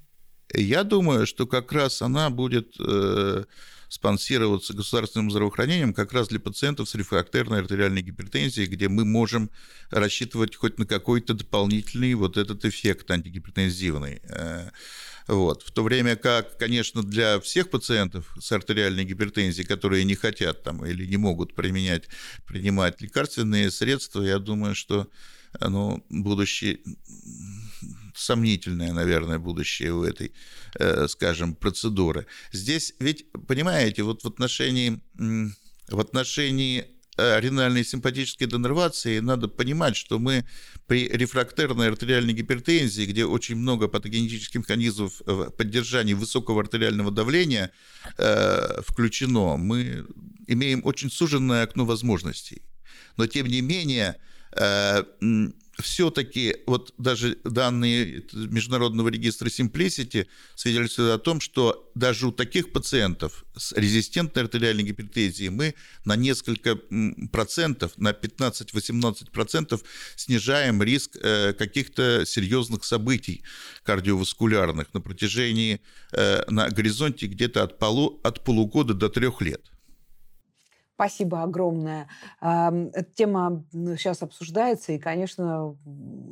Я 0.52 0.85
думаю, 0.85 1.26
что 1.26 1.46
как 1.46 1.72
раз 1.72 2.02
она 2.02 2.30
будет 2.30 2.74
спонсироваться 3.94 4.74
государственным 4.74 5.30
здравоохранением 5.30 5.94
как 5.94 6.12
раз 6.12 6.26
для 6.26 6.40
пациентов 6.40 6.88
с 6.88 6.96
рефрактерной 6.96 7.61
артериальной 7.61 8.02
гипертензией, 8.02 8.66
где 8.66 8.88
мы 8.88 9.04
можем 9.04 9.50
рассчитывать 9.90 10.57
хоть 10.57 10.78
на 10.80 10.87
какой-то 10.87 11.33
дополнительный 11.33 12.14
вот 12.14 12.37
этот 12.37 12.64
эффект 12.64 13.09
антигипертензивный. 13.12 14.20
Э, 14.24 14.70
вот. 15.28 15.62
В 15.62 15.70
то 15.70 15.85
время 15.85 16.16
как, 16.16 16.59
конечно, 16.59 17.04
для 17.04 17.38
всех 17.38 17.70
пациентов 17.70 18.37
с 18.40 18.50
артериальной 18.50 19.04
гипертензией, 19.04 19.66
которые 19.66 20.02
не 20.02 20.16
хотят 20.16 20.64
там, 20.64 20.85
или 20.85 21.07
не 21.07 21.16
могут 21.16 21.54
применять, 21.54 22.09
принимать 22.46 23.00
лекарственные 23.00 23.70
средства, 23.70 24.22
я 24.22 24.40
думаю, 24.40 24.74
что 24.74 25.09
ну, 25.61 26.04
будущее 26.11 26.80
сомнительное, 28.24 28.92
наверное, 28.92 29.38
будущее 29.38 29.92
у 29.92 30.02
этой, 30.02 30.32
э, 30.78 31.06
скажем, 31.08 31.54
процедуры. 31.54 32.26
Здесь 32.52 32.94
ведь, 33.00 33.26
понимаете, 33.48 34.02
вот 34.02 34.24
в 34.24 34.26
отношении, 34.26 35.00
в 35.88 36.00
отношении 36.00 36.87
э, 37.16 37.40
ренальной 37.40 37.84
симпатической 37.84 38.46
денервации 38.46 39.20
надо 39.20 39.48
понимать, 39.48 39.96
что 39.96 40.18
мы 40.18 40.44
при 40.87 41.08
рефрактерной 41.08 41.88
артериальной 41.88 42.32
гипертензии, 42.32 43.06
где 43.06 43.24
очень 43.24 43.56
много 43.56 43.88
патогенетических 43.88 44.60
механизмов 44.60 45.22
поддержания 45.56 46.14
высокого 46.14 46.60
артериального 46.60 47.10
давления 47.10 47.70
э, 48.18 48.82
включено, 48.87 49.56
мы 49.56 50.06
имеем 50.46 50.80
очень 50.84 51.10
суженное 51.10 51.62
окно 51.62 51.84
возможностей. 51.84 52.62
Но, 53.16 53.26
тем 53.26 53.46
не 53.46 53.60
менее, 53.60 54.16
э, 54.52 55.04
все-таки 55.80 56.56
вот 56.66 56.94
даже 56.98 57.38
данные 57.44 58.24
Международного 58.32 59.08
регистра 59.08 59.48
Simplicity 59.48 60.26
свидетельствуют 60.54 61.20
о 61.20 61.22
том, 61.22 61.40
что 61.40 61.90
даже 61.94 62.28
у 62.28 62.32
таких 62.32 62.72
пациентов 62.72 63.44
с 63.56 63.72
резистентной 63.72 64.44
артериальной 64.44 64.84
гипертензией 64.84 65.50
мы 65.50 65.74
на 66.04 66.16
несколько 66.16 66.78
процентов, 67.32 67.92
на 67.96 68.10
15-18 68.10 69.30
процентов 69.30 69.82
снижаем 70.16 70.82
риск 70.82 71.16
э, 71.20 71.52
каких-то 71.52 72.24
серьезных 72.26 72.84
событий 72.84 73.42
кардиоваскулярных 73.82 74.92
на 74.94 75.00
протяжении, 75.00 75.80
э, 76.12 76.44
на 76.48 76.68
горизонте 76.70 77.26
где-то 77.26 77.62
от, 77.62 77.78
полу, 77.78 78.20
от 78.22 78.44
полугода 78.44 78.94
до 78.94 79.08
трех 79.08 79.40
лет. 79.40 79.73
Спасибо 80.94 81.42
огромное. 81.42 82.07
Эта 82.40 83.07
тема 83.16 83.64
сейчас 83.72 84.22
обсуждается 84.22 84.92
и, 84.92 84.98
конечно, 84.98 85.76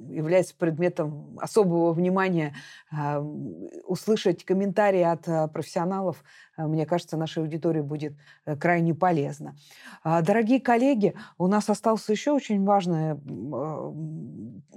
является 0.09 0.55
предметом 0.57 1.37
особого 1.41 1.93
внимания. 1.93 2.55
Услышать 3.85 4.45
комментарии 4.45 5.03
от 5.03 5.29
а, 5.29 5.49
профессионалов, 5.49 6.23
мне 6.57 6.87
кажется, 6.87 7.17
нашей 7.17 7.43
аудитории 7.43 7.81
будет 7.81 8.15
э, 8.45 8.57
крайне 8.57 8.95
полезно. 8.95 9.57
А, 10.03 10.23
дорогие 10.23 10.61
коллеги, 10.61 11.15
у 11.39 11.47
нас 11.47 11.69
остался 11.71 12.13
еще 12.13 12.33
очень 12.33 12.65
важный 12.65 13.17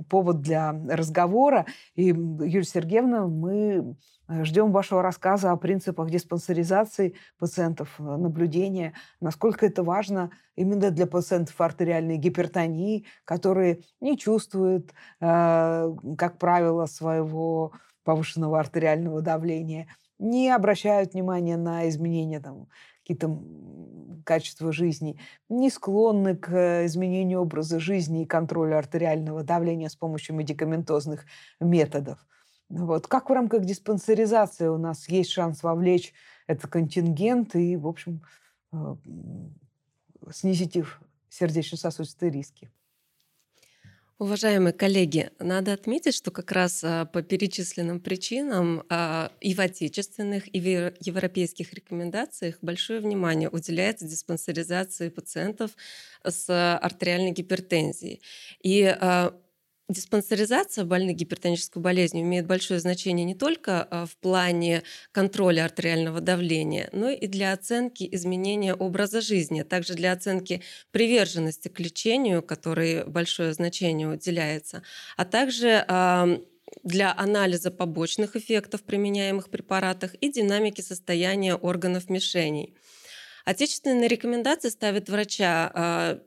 повод 0.10 0.42
для 0.42 0.72
разговора. 0.90 1.66
И, 1.96 2.08
Юлия 2.08 2.64
Сергеевна, 2.64 3.28
мы 3.28 3.96
Э, 4.28 4.44
ждем 4.44 4.72
вашего 4.72 5.02
рассказа 5.02 5.52
о 5.52 5.58
принципах 5.58 6.10
диспансеризации 6.10 7.16
пациентов, 7.38 7.96
э, 8.00 8.04
наблюдения, 8.04 8.94
насколько 9.22 9.66
это 9.66 9.84
важно 9.84 10.32
именно 10.56 10.90
для 10.92 11.06
пациентов 11.06 11.60
артериальной 11.62 12.18
гипертонии, 12.18 13.06
которые 13.24 13.82
не 14.02 14.18
чувствуют, 14.18 14.94
э, 15.22 15.94
как 16.18 16.38
правило, 16.40 16.86
своего 16.88 17.74
повышенного 18.04 18.60
артериального 18.60 19.22
давления, 19.22 19.88
не 20.19 20.49
обращают 20.49 21.13
внимания 21.13 21.58
на 21.58 21.88
изменения 21.89 22.39
там, 22.39 22.67
какие-то 23.01 23.39
качества 24.25 24.71
жизни, 24.71 25.19
не 25.49 25.69
склонны 25.69 26.36
к 26.36 26.86
изменению 26.86 27.41
образа 27.41 27.80
жизни 27.80 28.23
и 28.23 28.25
контролю 28.25 28.78
артериального 28.78 29.43
давления 29.43 29.89
с 29.89 29.95
помощью 29.95 30.36
медикаментозных 30.36 31.25
методов. 31.60 32.25
Вот. 32.69 33.08
Как 33.08 33.30
в 33.30 33.34
рамках 33.34 33.63
диспансеризации 33.63 34.67
у 34.67 34.78
нас 34.78 35.08
есть 35.08 35.30
шанс 35.30 35.62
вовлечь 35.62 36.13
этот 36.47 36.71
контингент 36.71 37.56
и, 37.56 37.78
в 37.78 37.88
общем, 37.88 38.23
э, 38.73 38.95
снизить 40.32 40.75
их 40.75 40.99
сердечно-сосудистые 41.30 42.32
риски? 42.32 42.71
Уважаемые 44.17 44.71
коллеги, 44.71 45.30
надо 45.39 45.73
отметить, 45.73 46.15
что 46.15 46.32
как 46.32 46.54
раз 46.54 46.82
а, 46.86 47.04
по 47.04 47.21
перечисленным 47.21 47.99
причинам 47.99 48.84
а, 48.89 49.30
и 49.41 49.54
в 49.54 49.60
отечественных, 49.60 50.47
и 50.56 50.62
в 50.62 50.93
европейских 51.01 51.73
рекомендациях 51.73 52.56
большое 52.62 53.01
внимание 53.01 53.49
уделяется 53.49 54.06
диспансеризации 54.08 55.10
пациентов 55.10 55.71
с 56.23 56.78
артериальной 56.78 57.32
гипертензией. 57.32 58.21
И 58.63 58.84
а, 58.86 59.36
Диспансеризация 59.88 60.84
больных 60.84 61.15
гипертонической 61.15 61.80
болезнью 61.80 62.24
имеет 62.24 62.48
большое 62.48 62.80
значение 62.80 63.24
не 63.24 63.36
только 63.36 63.84
а, 63.84 64.08
в 64.08 64.17
плане 64.17 64.82
контроля 65.12 65.63
артериального 65.65 66.21
давления, 66.21 66.89
но 66.91 67.10
и 67.10 67.28
для 67.28 67.54
оценки 67.54 68.10
изменения 68.12 68.74
образа 68.74 69.21
жизни, 69.21 69.60
а 69.60 69.63
также 69.63 69.93
для 69.93 70.12
оценки 70.12 70.63
приверженности 70.89 71.67
к 71.67 71.80
лечению, 71.80 72.41
которой 72.41 73.06
большое 73.06 73.54
значение 73.54 74.08
уделяется, 74.08 74.82
а 75.17 75.26
также 75.26 75.86
для 76.84 77.13
анализа 77.15 77.69
побочных 77.69 78.36
эффектов 78.36 78.84
применяемых 78.84 79.52
препаратах 79.52 80.15
и 80.15 80.32
динамики 80.32 80.82
состояния 80.82 81.54
органов 81.54 82.10
мишеней. 82.10 82.76
Отечественные 83.45 84.08
рекомендации 84.08 84.69
ставят 84.69 85.10
врача 85.10 85.71
а, 85.74 86.19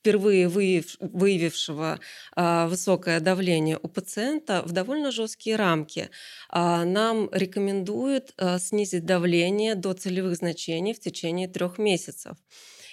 впервые 0.00 0.48
выяв, 0.48 0.96
выявившего 1.00 2.00
а, 2.34 2.66
высокое 2.68 3.20
давление 3.20 3.78
у 3.82 3.88
пациента 3.88 4.62
в 4.64 4.72
довольно 4.72 5.10
жесткие 5.12 5.56
рамки. 5.56 6.10
А, 6.48 6.84
нам 6.84 7.28
рекомендуют 7.32 8.32
а, 8.36 8.58
снизить 8.58 9.04
давление 9.04 9.74
до 9.74 9.92
целевых 9.92 10.36
значений 10.36 10.94
в 10.94 11.00
течение 11.00 11.48
трех 11.48 11.78
месяцев. 11.78 12.36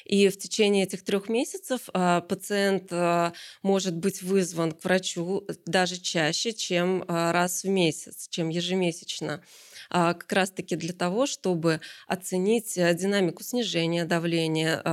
И 0.08 0.30
в 0.30 0.38
течение 0.38 0.86
этих 0.86 1.04
трех 1.04 1.28
месяцев 1.28 1.90
а, 1.94 2.22
пациент 2.22 2.88
а, 2.92 3.34
может 3.62 3.94
быть 3.94 4.22
вызван 4.22 4.72
к 4.72 4.82
врачу 4.86 5.46
даже 5.66 5.98
чаще, 5.98 6.54
чем 6.54 7.04
а, 7.08 7.34
раз 7.34 7.64
в 7.64 7.68
месяц, 7.68 8.30
чем 8.30 8.48
ежемесячно. 8.48 9.44
Как 9.90 10.34
раз-таки 10.34 10.76
для 10.76 10.92
того, 10.92 11.28
чтобы 11.28 11.80
оценить 12.08 12.78
э, 12.78 12.94
динамику 12.94 13.42
снижения 13.42 14.04
давления. 14.04 14.84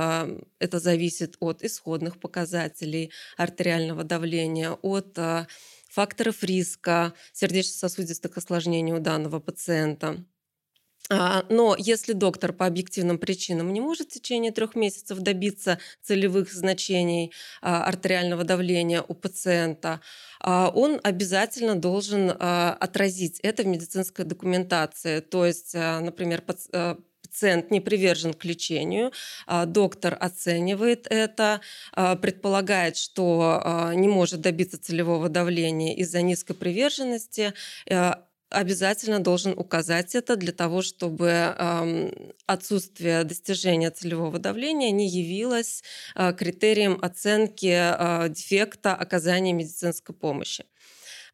Это 0.57 0.79
зависит 0.79 1.35
от 1.41 1.63
исходных 1.63 2.17
показателей 2.17 3.11
артериального 3.35 4.05
давления, 4.05 4.71
от 4.71 5.19
факторов 5.89 6.43
риска 6.43 7.13
сердечно-сосудистых 7.33 8.37
осложнений 8.37 8.93
у 8.93 8.99
данного 8.99 9.41
пациента. 9.41 10.23
Но 11.09 11.75
если 11.77 12.13
доктор 12.13 12.51
по 12.51 12.65
объективным 12.65 13.19
причинам 13.19 13.71
не 13.71 13.81
может 13.81 14.09
в 14.09 14.13
течение 14.13 14.51
трех 14.51 14.75
месяцев 14.75 15.19
добиться 15.19 15.77
целевых 16.01 16.51
значений 16.51 17.31
артериального 17.61 18.43
давления 18.43 19.03
у 19.07 19.13
пациента, 19.13 20.01
он 20.43 20.99
обязательно 21.03 21.75
должен 21.75 22.31
отразить 22.39 23.39
это 23.41 23.63
в 23.63 23.67
медицинской 23.67 24.25
документации. 24.25 25.19
То 25.19 25.45
есть, 25.45 25.75
например, 25.75 26.41
пациент 26.41 27.69
не 27.69 27.81
привержен 27.81 28.33
к 28.33 28.45
лечению, 28.45 29.11
доктор 29.67 30.17
оценивает 30.19 31.05
это, 31.09 31.61
предполагает, 31.93 32.97
что 32.97 33.91
не 33.93 34.07
может 34.07 34.41
добиться 34.41 34.81
целевого 34.81 35.27
давления 35.29 35.95
из-за 35.95 36.21
низкой 36.21 36.53
приверженности, 36.53 37.53
обязательно 38.55 39.19
должен 39.19 39.53
указать 39.57 40.15
это 40.15 40.35
для 40.35 40.53
того, 40.53 40.81
чтобы 40.81 41.27
э, 41.27 42.11
отсутствие 42.45 43.23
достижения 43.23 43.91
целевого 43.91 44.39
давления 44.39 44.91
не 44.91 45.07
явилось 45.07 45.83
э, 46.15 46.33
критерием 46.33 46.97
оценки 47.01 47.67
э, 47.67 48.29
дефекта 48.29 48.95
оказания 48.95 49.53
медицинской 49.53 50.15
помощи. 50.15 50.65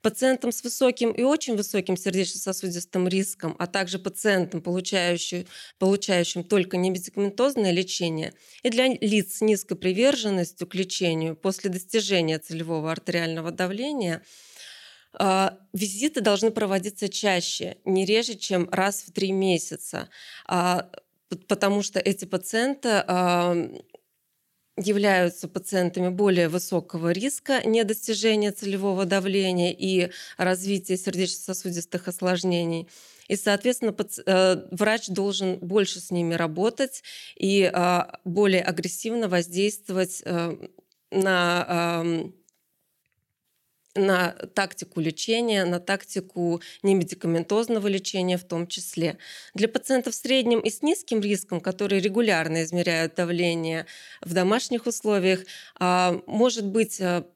Пациентам 0.01 0.51
с 0.51 0.63
высоким 0.63 1.11
и 1.11 1.21
очень 1.21 1.55
высоким 1.55 1.95
сердечно-сосудистым 1.95 3.07
риском, 3.07 3.55
а 3.59 3.67
также 3.67 3.99
пациентам, 3.99 4.61
получающим, 4.61 5.45
получающим 5.77 6.43
только 6.43 6.77
немедикаментозное 6.77 7.71
лечение, 7.71 8.33
и 8.63 8.69
для 8.71 8.87
лиц 8.87 9.37
с 9.37 9.41
низкой 9.41 9.75
приверженностью 9.75 10.65
к 10.65 10.73
лечению 10.73 11.35
после 11.35 11.69
достижения 11.69 12.39
целевого 12.39 12.91
артериального 12.91 13.51
давления– 13.51 14.23
визиты 15.73 16.21
должны 16.21 16.51
проводиться 16.51 17.09
чаще, 17.09 17.77
не 17.85 18.05
реже, 18.05 18.35
чем 18.35 18.69
раз 18.71 19.03
в 19.03 19.11
три 19.11 19.31
месяца, 19.31 20.09
а, 20.47 20.89
потому 21.47 21.81
что 21.81 21.99
эти 21.99 22.25
пациенты 22.25 23.03
а, 23.07 23.55
являются 24.77 25.47
пациентами 25.47 26.09
более 26.09 26.47
высокого 26.47 27.11
риска 27.11 27.61
недостижения 27.65 28.51
целевого 28.51 29.05
давления 29.05 29.73
и 29.77 30.11
развития 30.37 30.97
сердечно-сосудистых 30.97 32.07
осложнений. 32.07 32.87
И, 33.27 33.35
соответственно, 33.35 33.95
э, 34.25 34.67
врач 34.71 35.07
должен 35.07 35.57
больше 35.59 35.99
с 35.99 36.09
ними 36.09 36.33
работать 36.33 37.03
и 37.35 37.71
более 38.25 38.61
агрессивно 38.61 39.27
воздействовать 39.27 40.21
э, 40.25 40.57
на 41.11 42.13
на 43.95 44.31
тактику 44.53 44.99
лечения, 44.99 45.65
на 45.65 45.79
тактику 45.79 46.61
немедикаментозного 46.83 47.87
лечения 47.87 48.37
в 48.37 48.43
том 48.43 48.67
числе. 48.67 49.17
Для 49.53 49.67
пациентов 49.67 50.15
с 50.15 50.21
средним 50.21 50.59
и 50.59 50.69
с 50.69 50.81
низким 50.81 51.19
риском, 51.19 51.59
которые 51.59 51.99
регулярно 51.99 52.63
измеряют 52.63 53.15
давление 53.15 53.85
в 54.21 54.33
домашних 54.33 54.85
условиях, 54.85 55.41
а, 55.77 56.21
может 56.25 56.65
быть 56.65 57.01
а, 57.01 57.27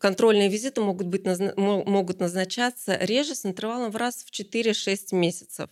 контрольные 0.00 0.48
визиты 0.48 0.80
могут, 0.80 1.06
быть, 1.06 1.24
могут 1.56 2.18
назначаться 2.20 2.96
реже 3.00 3.34
с 3.34 3.46
интервалом 3.46 3.90
в 3.90 3.96
раз 3.96 4.24
в 4.24 4.30
4-6 4.32 5.14
месяцев. 5.14 5.70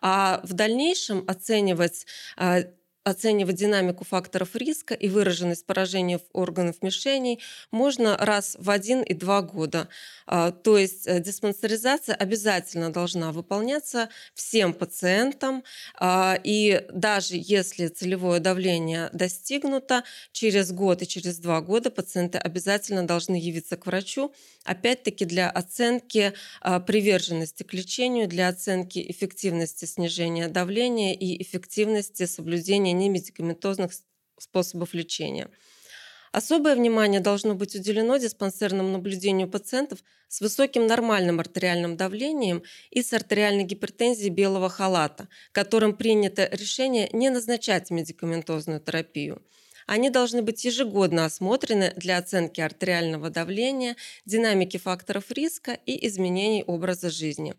А 0.00 0.40
в 0.44 0.54
дальнейшем 0.54 1.24
оценивать 1.26 2.06
а, 2.36 2.62
оценивать 3.04 3.56
динамику 3.56 4.04
факторов 4.04 4.56
риска 4.56 4.94
и 4.94 5.08
выраженность 5.08 5.66
поражения 5.66 6.20
органов 6.32 6.76
мишеней 6.82 7.40
можно 7.70 8.16
раз 8.16 8.56
в 8.58 8.70
один 8.70 9.02
и 9.02 9.12
два 9.12 9.42
года. 9.42 9.88
А, 10.26 10.50
то 10.50 10.78
есть 10.78 11.06
э, 11.06 11.20
диспансеризация 11.20 12.14
обязательно 12.14 12.90
должна 12.90 13.30
выполняться 13.30 14.08
всем 14.34 14.72
пациентам. 14.72 15.64
А, 15.98 16.38
и 16.42 16.86
даже 16.92 17.34
если 17.36 17.88
целевое 17.88 18.40
давление 18.40 19.10
достигнуто, 19.12 20.04
через 20.32 20.72
год 20.72 21.02
и 21.02 21.06
через 21.06 21.38
два 21.38 21.60
года 21.60 21.90
пациенты 21.90 22.38
обязательно 22.38 23.06
должны 23.06 23.36
явиться 23.36 23.76
к 23.76 23.84
врачу, 23.84 24.32
опять-таки 24.64 25.26
для 25.26 25.50
оценки 25.50 26.32
а, 26.62 26.80
приверженности 26.80 27.64
к 27.64 27.74
лечению, 27.74 28.28
для 28.28 28.48
оценки 28.48 29.04
эффективности 29.10 29.84
снижения 29.84 30.48
давления 30.48 31.12
и 31.12 31.42
эффективности 31.42 32.24
соблюдения 32.24 32.93
немедикаментозных 32.94 33.92
способов 34.38 34.94
лечения. 34.94 35.50
Особое 36.32 36.74
внимание 36.74 37.20
должно 37.20 37.54
быть 37.54 37.76
уделено 37.76 38.16
диспансерному 38.16 38.88
наблюдению 38.88 39.48
пациентов 39.48 40.00
с 40.26 40.40
высоким 40.40 40.88
нормальным 40.88 41.38
артериальным 41.38 41.96
давлением 41.96 42.64
и 42.90 43.04
с 43.04 43.12
артериальной 43.12 43.62
гипертензией 43.62 44.30
белого 44.30 44.68
халата, 44.68 45.28
которым 45.52 45.96
принято 45.96 46.48
решение 46.50 47.08
не 47.12 47.30
назначать 47.30 47.90
медикаментозную 47.90 48.80
терапию. 48.80 49.42
Они 49.86 50.10
должны 50.10 50.42
быть 50.42 50.64
ежегодно 50.64 51.26
осмотрены 51.26 51.92
для 51.96 52.18
оценки 52.18 52.60
артериального 52.60 53.30
давления, 53.30 53.96
динамики 54.24 54.76
факторов 54.76 55.30
риска 55.30 55.78
и 55.86 56.04
изменений 56.08 56.64
образа 56.66 57.10
жизни. 57.10 57.54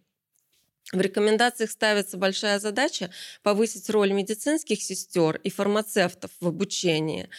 В 0.91 1.01
рекомендациях 1.01 1.71
ставится 1.71 2.17
большая 2.17 2.59
задача 2.59 3.09
повысить 3.41 3.89
роль 3.89 4.11
медицинских 4.11 4.83
сестер 4.83 5.37
и 5.37 5.49
фармацевтов 5.49 6.31
в 6.39 6.47
обучении 6.47 7.29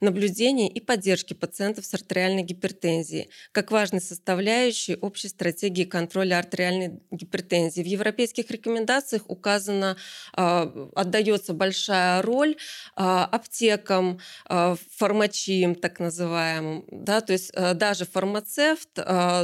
наблюдения 0.00 0.68
и 0.68 0.80
поддержки 0.80 1.34
пациентов 1.34 1.84
с 1.84 1.94
артериальной 1.94 2.42
гипертензией 2.42 3.30
как 3.52 3.70
важной 3.70 4.00
составляющей 4.00 4.96
общей 4.96 5.28
стратегии 5.28 5.84
контроля 5.84 6.38
артериальной 6.38 7.00
гипертензии. 7.10 7.82
В 7.82 7.86
европейских 7.86 8.50
рекомендациях 8.50 9.22
указано, 9.28 9.96
а, 10.34 10.90
отдается 10.94 11.52
большая 11.52 12.22
роль 12.22 12.56
а, 12.94 13.24
аптекам, 13.24 14.20
а, 14.46 14.76
фармачиям 14.96 15.74
так 15.74 15.98
называемым. 16.00 16.84
Да? 16.90 17.20
То 17.20 17.32
есть 17.32 17.52
даже 17.52 18.04
фармацевт 18.04 18.88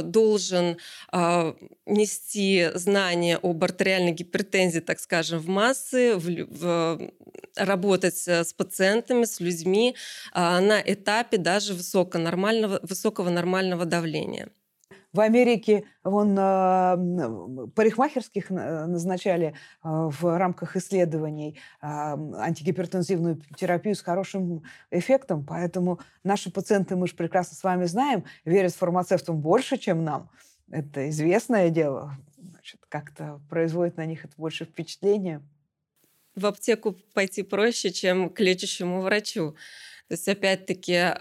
должен 0.03 0.77
нести 1.85 2.69
знания 2.73 3.37
об 3.41 3.63
артериальной 3.63 4.11
гипертензии, 4.11 4.79
так 4.79 4.99
скажем, 4.99 5.39
в 5.39 5.47
массы, 5.47 6.15
в, 6.15 6.45
в, 6.49 7.11
работать 7.55 8.27
с 8.27 8.53
пациентами, 8.53 9.25
с 9.25 9.39
людьми, 9.39 9.95
на 10.61 10.81
этапе 10.81 11.37
даже 11.37 11.73
высокого 11.73 12.21
нормального, 12.21 12.79
высокого 12.83 13.29
нормального 13.29 13.85
давления. 13.85 14.49
В 15.13 15.21
Америке 15.21 15.85
вон 16.03 16.37
э, 16.37 17.67
парикмахерских 17.73 18.49
назначали 18.49 19.55
в 19.81 20.37
рамках 20.37 20.75
исследований 20.75 21.57
антигипертензивную 21.81 23.41
терапию 23.55 23.95
с 23.95 24.01
хорошим 24.01 24.63
эффектом, 24.91 25.45
поэтому 25.45 26.01
наши 26.25 26.51
пациенты, 26.51 26.97
мы 26.97 27.07
же 27.07 27.15
прекрасно 27.15 27.55
с 27.55 27.63
вами 27.63 27.85
знаем, 27.85 28.25
верят 28.43 28.75
фармацевтам 28.75 29.39
больше, 29.39 29.77
чем 29.77 30.03
нам. 30.03 30.29
Это 30.69 31.09
известное 31.09 31.69
дело. 31.69 32.17
Значит, 32.37 32.81
как-то 32.89 33.39
производит 33.49 33.95
на 33.95 34.05
них 34.05 34.25
это 34.25 34.33
больше 34.35 34.65
впечатления 34.65 35.41
в 36.35 36.45
аптеку 36.45 36.95
пойти 37.13 37.43
проще, 37.43 37.91
чем 37.91 38.29
к 38.29 38.39
лечащему 38.39 39.01
врачу. 39.01 39.55
То 40.07 40.13
есть, 40.13 40.27
опять-таки, 40.27 41.13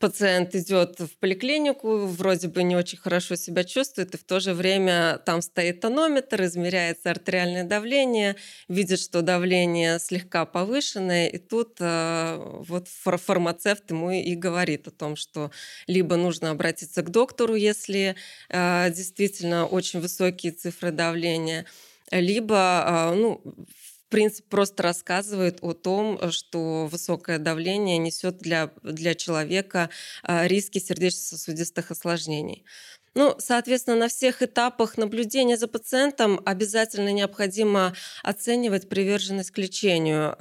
пациент 0.00 0.54
идет 0.54 0.98
в 1.00 1.16
поликлинику, 1.18 2.06
вроде 2.06 2.48
бы 2.48 2.62
не 2.62 2.76
очень 2.76 2.98
хорошо 2.98 3.36
себя 3.36 3.64
чувствует, 3.64 4.14
и 4.14 4.18
в 4.18 4.24
то 4.24 4.40
же 4.40 4.54
время 4.54 5.18
там 5.24 5.42
стоит 5.42 5.80
тонометр, 5.80 6.44
измеряется 6.44 7.10
артериальное 7.10 7.64
давление, 7.64 8.36
видит, 8.68 9.00
что 9.00 9.22
давление 9.22 9.98
слегка 9.98 10.44
повышенное, 10.46 11.28
и 11.28 11.38
тут 11.38 11.76
э, 11.80 12.36
вот 12.66 12.88
фармацевт 12.88 13.90
ему 13.90 14.10
и 14.10 14.34
говорит 14.34 14.88
о 14.88 14.90
том, 14.90 15.16
что 15.16 15.50
либо 15.86 16.16
нужно 16.16 16.50
обратиться 16.50 17.02
к 17.02 17.10
доктору, 17.10 17.54
если 17.54 18.16
э, 18.48 18.90
действительно 18.90 19.66
очень 19.66 20.00
высокие 20.00 20.52
цифры 20.52 20.90
давления, 20.90 21.66
либо, 22.10 23.12
э, 23.12 23.14
ну, 23.14 23.40
принципе, 24.12 24.48
просто 24.48 24.82
рассказывает 24.84 25.58
о 25.62 25.72
том, 25.72 26.30
что 26.30 26.86
высокое 26.86 27.38
давление 27.38 27.98
несет 27.98 28.38
для, 28.38 28.70
для 28.82 29.14
человека 29.14 29.90
а, 30.22 30.46
риски 30.46 30.78
сердечно-сосудистых 30.78 31.90
осложнений. 31.90 32.64
Ну, 33.14 33.34
соответственно, 33.38 33.96
на 33.96 34.08
всех 34.08 34.42
этапах 34.42 34.96
наблюдения 34.96 35.58
за 35.58 35.68
пациентом 35.68 36.40
обязательно 36.46 37.12
необходимо 37.12 37.94
оценивать 38.22 38.88
приверженность 38.88 39.50
к 39.50 39.58
лечению 39.58 40.34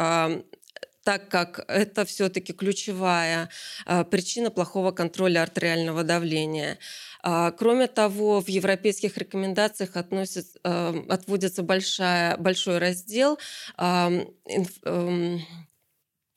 так 1.04 1.30
как 1.30 1.66
это 1.68 2.06
все-таки 2.06 2.54
ключевая 2.54 3.50
а, 3.86 4.04
причина 4.04 4.52
плохого 4.52 4.92
контроля 4.92 5.42
артериального 5.42 6.04
давления. 6.04 6.78
А, 7.24 7.52
кроме 7.52 7.88
того, 7.88 8.42
в 8.42 8.48
европейских 8.48 9.18
рекомендациях 9.18 9.96
относят, 9.96 10.48
эм, 10.64 11.06
отводится 11.10 11.64
большая, 11.64 12.38
большой 12.38 12.78
раздел, 12.80 13.40
эм, 13.78 14.28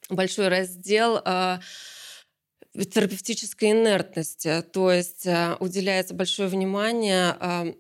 большой 0.08 0.48
раздел 0.48 1.20
а, 1.24 1.60
терапевтической 2.74 3.70
инертности, 3.70 4.62
то 4.72 4.90
есть 4.90 5.26
уделяется 5.60 6.12
большое 6.12 6.48
внимание 6.48 7.76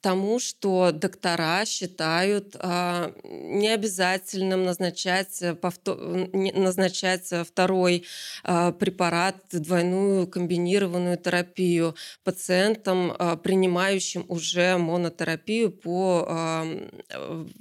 тому, 0.00 0.38
что 0.38 0.92
доктора 0.92 1.64
считают 1.64 2.56
а, 2.58 3.12
необязательным 3.24 4.64
назначать, 4.64 5.42
э, 5.42 5.54
повтор, 5.54 5.98
назначать 6.32 7.32
второй 7.46 8.04
а, 8.42 8.72
препарат, 8.72 9.36
двойную 9.52 10.26
комбинированную 10.26 11.18
терапию 11.18 11.94
пациентам, 12.24 13.12
а, 13.18 13.36
принимающим 13.36 14.24
уже 14.28 14.76
монотерапию 14.78 15.70
по 15.70 16.26
а, 16.28 16.66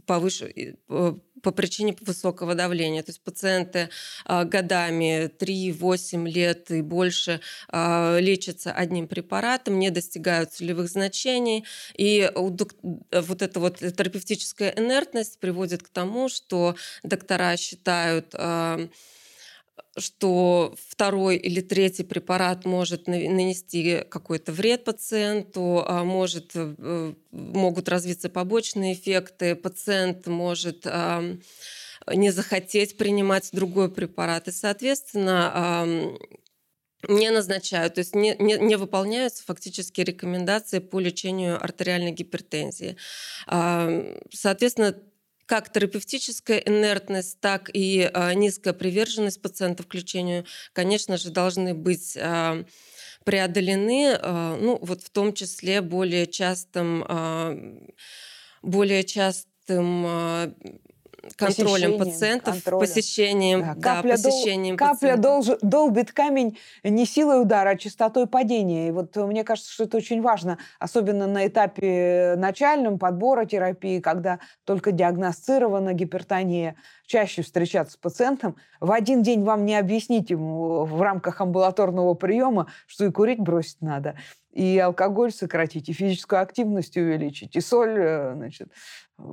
повыш... 0.05 0.43
По 1.43 1.51
причине 1.51 1.95
высокого 2.01 2.55
давления. 2.55 3.03
То 3.03 3.11
есть 3.11 3.21
пациенты 3.21 3.89
а, 4.25 4.45
годами 4.45 5.31
3-8 5.39 6.27
лет 6.29 6.71
и 6.71 6.81
больше 6.81 7.41
а, 7.69 8.17
лечатся 8.19 8.71
одним 8.71 9.07
препаратом, 9.07 9.79
не 9.79 9.89
достигают 9.89 10.53
целевых 10.53 10.89
значений. 10.89 11.65
И 11.97 12.31
вот 12.35 13.41
эта 13.41 13.59
вот 13.59 13.77
терапевтическая 13.77 14.73
инертность 14.75 15.39
приводит 15.39 15.83
к 15.83 15.89
тому, 15.89 16.29
что 16.29 16.75
доктора 17.03 17.57
считают 17.57 18.33
а, 18.33 18.89
что 19.97 20.75
второй 20.89 21.37
или 21.37 21.61
третий 21.61 22.03
препарат 22.03 22.65
может 22.65 23.07
нанести 23.07 24.03
какой-то 24.09 24.51
вред 24.51 24.83
пациенту, 24.83 25.83
а 25.85 26.03
может, 26.03 26.51
э, 26.55 27.13
могут 27.31 27.89
развиться 27.89 28.29
побочные 28.29 28.93
эффекты, 28.93 29.55
пациент 29.55 30.27
может 30.27 30.85
не 32.07 32.31
захотеть 32.31 32.97
принимать 32.97 33.49
другой 33.51 33.91
препарат. 33.91 34.47
И, 34.47 34.51
соответственно, 34.51 36.17
не 37.07 37.29
назначают, 37.29 37.95
то 37.95 37.99
есть 37.99 38.13
не, 38.13 38.35
не, 38.39 38.57
не 38.57 38.75
выполняются 38.75 39.43
фактически 39.43 40.01
рекомендации 40.01 40.79
по 40.79 40.99
лечению 40.99 41.63
артериальной 41.63 42.11
гипертензии. 42.11 42.97
Соответственно, 43.45 44.95
как 45.50 45.72
терапевтическая 45.72 46.60
инертность, 46.60 47.39
так 47.39 47.72
и 47.74 48.08
а, 48.14 48.36
низкая 48.36 48.76
приверженность 48.76 49.41
пациентов 49.41 49.88
к 49.88 49.95
лечению, 49.95 50.45
конечно 50.74 51.18
же, 51.18 51.32
должны 51.32 51.74
быть 51.74 52.16
а, 52.22 52.64
преодолены, 53.26 54.16
а, 54.22 54.56
ну, 54.62 54.78
вот 54.80 55.02
в 55.02 55.10
том 55.10 55.34
числе 55.34 55.82
более 55.82 56.28
частым, 56.28 57.04
более 58.62 59.04
частым 59.04 60.06
контролем 61.36 61.97
пациентов, 61.97 62.55
контролем. 62.55 62.80
посещением, 62.80 63.61
да, 63.61 63.73
да, 63.75 63.95
капля 63.95 64.11
посещением 64.11 64.77
дол, 64.77 64.88
Капля 64.88 65.17
долж, 65.17 65.47
долбит 65.61 66.11
камень 66.11 66.57
не 66.84 67.05
силой 67.05 67.41
удара, 67.41 67.69
а 67.69 67.75
частотой 67.77 68.27
падения. 68.27 68.89
И 68.89 68.91
вот 68.91 69.15
мне 69.15 69.43
кажется, 69.43 69.71
что 69.71 69.86
это 69.86 69.97
очень 69.97 70.21
важно, 70.21 70.57
особенно 70.80 71.27
на 71.27 71.47
этапе 71.47 72.36
начальном 72.38 72.99
подбора 72.99 73.45
терапии, 73.45 73.99
когда 73.99 74.39
только 74.65 74.91
диагностирована 74.91 75.93
гипертония, 75.93 76.75
чаще 77.05 77.41
встречаться 77.41 77.93
с 77.93 77.97
пациентом. 77.97 78.55
В 78.80 78.91
один 78.91 79.23
день 79.23 79.43
вам 79.43 79.65
не 79.65 79.75
объяснить 79.75 80.30
ему 80.30 80.86
в 80.86 81.01
рамках 81.01 81.41
амбулаторного 81.41 82.13
приема, 82.13 82.67
что 82.86 83.05
и 83.05 83.11
курить 83.11 83.39
бросить 83.39 83.82
надо, 83.82 84.15
и 84.51 84.77
алкоголь 84.77 85.32
сократить, 85.32 85.89
и 85.89 85.93
физическую 85.93 86.41
активность 86.41 86.97
увеличить, 86.97 87.55
и 87.55 87.61
соль 87.61 87.97
э, 87.97 88.34
значит, 88.36 88.69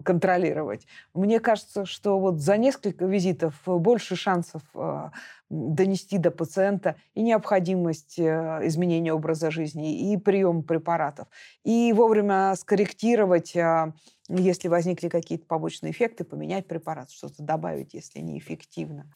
контролировать. 0.05 0.87
Мне 1.15 1.41
кажется, 1.41 1.85
что 1.85 2.19
вот 2.19 2.41
за 2.41 2.57
несколько 2.57 3.07
визитов 3.07 3.55
больше 3.65 4.17
шансов 4.17 4.63
э, 4.75 5.11
донести 5.49 6.19
до 6.19 6.31
пациента 6.31 6.97
и 7.15 7.23
необходимость 7.23 8.19
э, 8.19 8.61
изменения 8.65 9.13
образа 9.13 9.51
жизни, 9.51 10.13
и 10.13 10.17
прием 10.17 10.63
препаратов, 10.63 11.29
и 11.65 11.93
вовремя 11.93 12.55
скорректировать, 12.57 13.55
э, 13.57 13.93
если 14.29 14.69
возникли 14.69 15.09
какие-то 15.09 15.47
побочные 15.47 15.93
эффекты, 15.93 16.25
поменять 16.25 16.67
препарат, 16.67 17.11
что-то 17.11 17.43
добавить, 17.43 17.95
если 17.95 18.21
неэффективно 18.21 19.13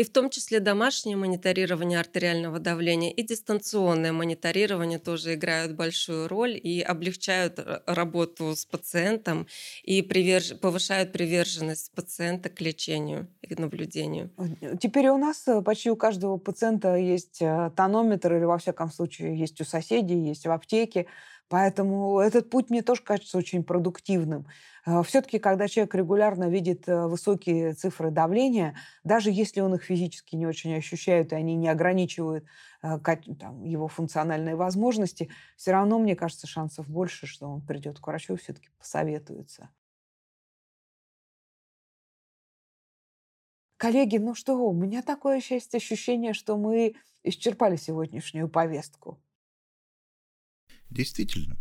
и 0.00 0.02
в 0.02 0.08
том 0.08 0.30
числе 0.30 0.60
домашнее 0.60 1.14
мониторирование 1.14 2.00
артериального 2.00 2.58
давления 2.58 3.12
и 3.12 3.22
дистанционное 3.22 4.12
мониторирование 4.12 4.98
тоже 4.98 5.34
играют 5.34 5.72
большую 5.72 6.26
роль 6.26 6.58
и 6.58 6.80
облегчают 6.80 7.60
работу 7.84 8.56
с 8.56 8.64
пациентом 8.64 9.46
и 9.82 10.00
приверж... 10.00 10.58
повышают 10.58 11.12
приверженность 11.12 11.92
пациента 11.92 12.48
к 12.48 12.62
лечению 12.62 13.28
и 13.42 13.54
наблюдению. 13.54 14.30
Теперь 14.80 15.08
у 15.08 15.18
нас 15.18 15.46
э, 15.46 15.60
почти 15.60 15.90
у 15.90 15.96
каждого 15.96 16.38
пациента 16.38 16.96
есть 16.96 17.42
э, 17.42 17.70
тонометр 17.76 18.34
или, 18.36 18.44
во 18.44 18.56
всяком 18.56 18.90
случае, 18.90 19.38
есть 19.38 19.60
у 19.60 19.64
соседей, 19.64 20.28
есть 20.28 20.46
в 20.46 20.50
аптеке. 20.50 21.08
Поэтому 21.50 22.20
этот 22.20 22.48
путь 22.48 22.70
мне 22.70 22.80
тоже 22.80 23.02
кажется 23.02 23.36
очень 23.36 23.64
продуктивным. 23.64 24.46
Э, 24.86 25.02
Все-таки, 25.02 25.38
когда 25.38 25.68
человек 25.68 25.94
регулярно 25.94 26.48
видит 26.48 26.88
э, 26.88 27.06
высокие 27.06 27.74
цифры 27.74 28.10
давления, 28.10 28.76
даже 29.04 29.30
если 29.30 29.60
он 29.60 29.74
их 29.74 29.82
физически 29.82 30.36
не 30.36 30.46
очень 30.46 30.74
ощущает, 30.74 31.32
и 31.32 31.36
они 31.36 31.54
не 31.54 31.68
ограничивают 31.68 32.44
э, 32.82 32.98
там, 33.38 33.64
его 33.64 33.88
функциональные 33.88 34.56
возможности, 34.56 35.30
все 35.56 35.72
равно, 35.72 35.98
мне 35.98 36.16
кажется, 36.16 36.46
шансов 36.46 36.88
больше, 36.88 37.26
что 37.26 37.48
он 37.48 37.60
придет 37.60 38.00
к 38.00 38.06
врачу 38.06 38.34
и 38.34 38.38
все-таки 38.38 38.68
посоветуется. 38.78 39.70
Коллеги, 43.76 44.18
ну 44.18 44.34
что, 44.34 44.56
у 44.56 44.74
меня 44.74 45.00
такое 45.02 45.40
есть 45.48 45.74
ощущение, 45.74 46.34
что 46.34 46.58
мы 46.58 46.96
исчерпали 47.22 47.76
сегодняшнюю 47.76 48.48
повестку. 48.48 49.18
Действительно. 50.90 51.56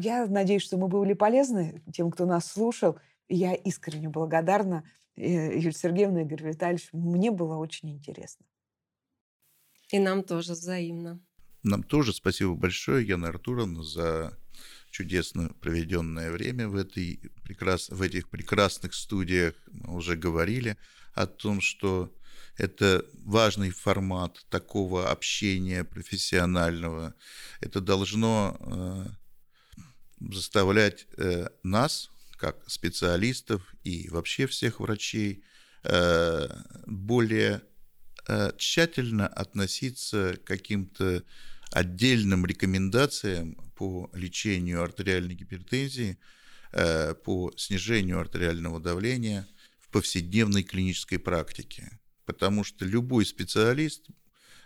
Я 0.00 0.26
надеюсь, 0.26 0.62
что 0.62 0.76
мы 0.76 0.88
были 0.88 1.14
полезны 1.14 1.82
тем, 1.92 2.10
кто 2.10 2.26
нас 2.26 2.50
слушал. 2.50 2.98
Я 3.28 3.54
искренне 3.54 4.08
благодарна 4.08 4.84
э, 5.16 5.58
Юлии 5.58 5.70
Сергеевне 5.70 6.22
и 6.22 6.24
Игорь 6.24 6.48
Витальевич. 6.48 6.88
Мне 6.92 7.30
было 7.30 7.56
очень 7.56 7.90
интересно. 7.90 8.44
И 9.90 9.98
нам 9.98 10.22
тоже 10.22 10.52
взаимно. 10.52 11.20
Нам 11.62 11.82
тоже 11.82 12.12
спасибо 12.12 12.54
большое, 12.54 13.06
Яна 13.06 13.28
Артуровна, 13.28 13.82
за 13.82 14.38
чудесно 14.90 15.50
проведенное 15.60 16.30
время 16.30 16.68
в, 16.68 16.76
этой 16.76 17.20
прекрас... 17.42 17.88
в 17.88 18.02
этих 18.02 18.28
прекрасных 18.28 18.94
студиях. 18.94 19.54
Мы 19.66 19.96
уже 19.96 20.16
говорили 20.16 20.76
о 21.14 21.26
том, 21.26 21.60
что 21.60 22.12
Это 22.58 23.04
важный 23.24 23.70
формат 23.70 24.44
такого 24.50 25.10
общения 25.10 25.84
профессионального. 25.84 27.14
Это 27.60 27.80
должно 27.80 28.56
э, 28.58 29.04
заставлять 30.20 31.06
э, 31.16 31.48
нас, 31.62 32.10
как 32.36 32.68
специалистов 32.68 33.74
и 33.84 34.08
вообще 34.08 34.46
всех 34.46 34.80
врачей, 34.80 35.44
э, 35.84 36.48
более 36.86 37.62
э, 38.26 38.52
тщательно 38.56 39.26
относиться 39.26 40.36
к 40.36 40.44
каким-то 40.44 41.24
отдельным 41.70 42.46
рекомендациям 42.46 43.54
по 43.76 44.10
лечению 44.12 44.82
артериальной 44.82 45.34
гипертензии, 45.34 46.18
э, 46.72 47.14
по 47.14 47.52
снижению 47.56 48.20
артериального 48.20 48.80
давления 48.80 49.46
в 49.80 49.88
повседневной 49.90 50.62
клинической 50.62 51.18
практике. 51.18 51.98
Потому 52.24 52.64
что 52.64 52.84
любой 52.84 53.24
специалист, 53.24 54.06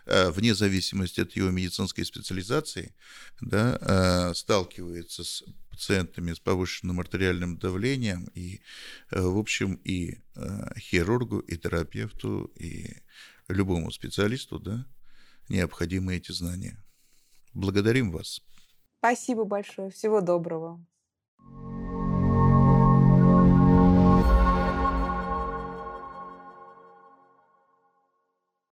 вне 0.07 0.55
зависимости 0.55 1.21
от 1.21 1.33
его 1.33 1.51
медицинской 1.51 2.05
специализации, 2.05 2.95
да, 3.41 4.33
сталкивается 4.35 5.25
с 5.25 5.45
пациентами 5.71 6.33
с 6.33 6.39
повышенным 6.39 7.01
артериальным 7.01 7.57
давлением, 7.59 8.29
и, 8.35 8.61
в 9.11 9.39
общем, 9.39 9.75
и 9.85 10.19
хирургу, 10.79 11.39
и 11.39 11.57
терапевту, 11.57 12.53
и 12.57 12.97
любому 13.49 13.91
специалисту, 13.91 14.59
да, 14.59 14.87
необходимы 15.49 16.17
эти 16.17 16.33
знания. 16.33 16.83
Благодарим 17.55 18.11
вас. 18.13 18.43
Спасибо 18.99 19.45
большое. 19.45 19.91
Всего 19.91 20.21
доброго. 20.21 20.85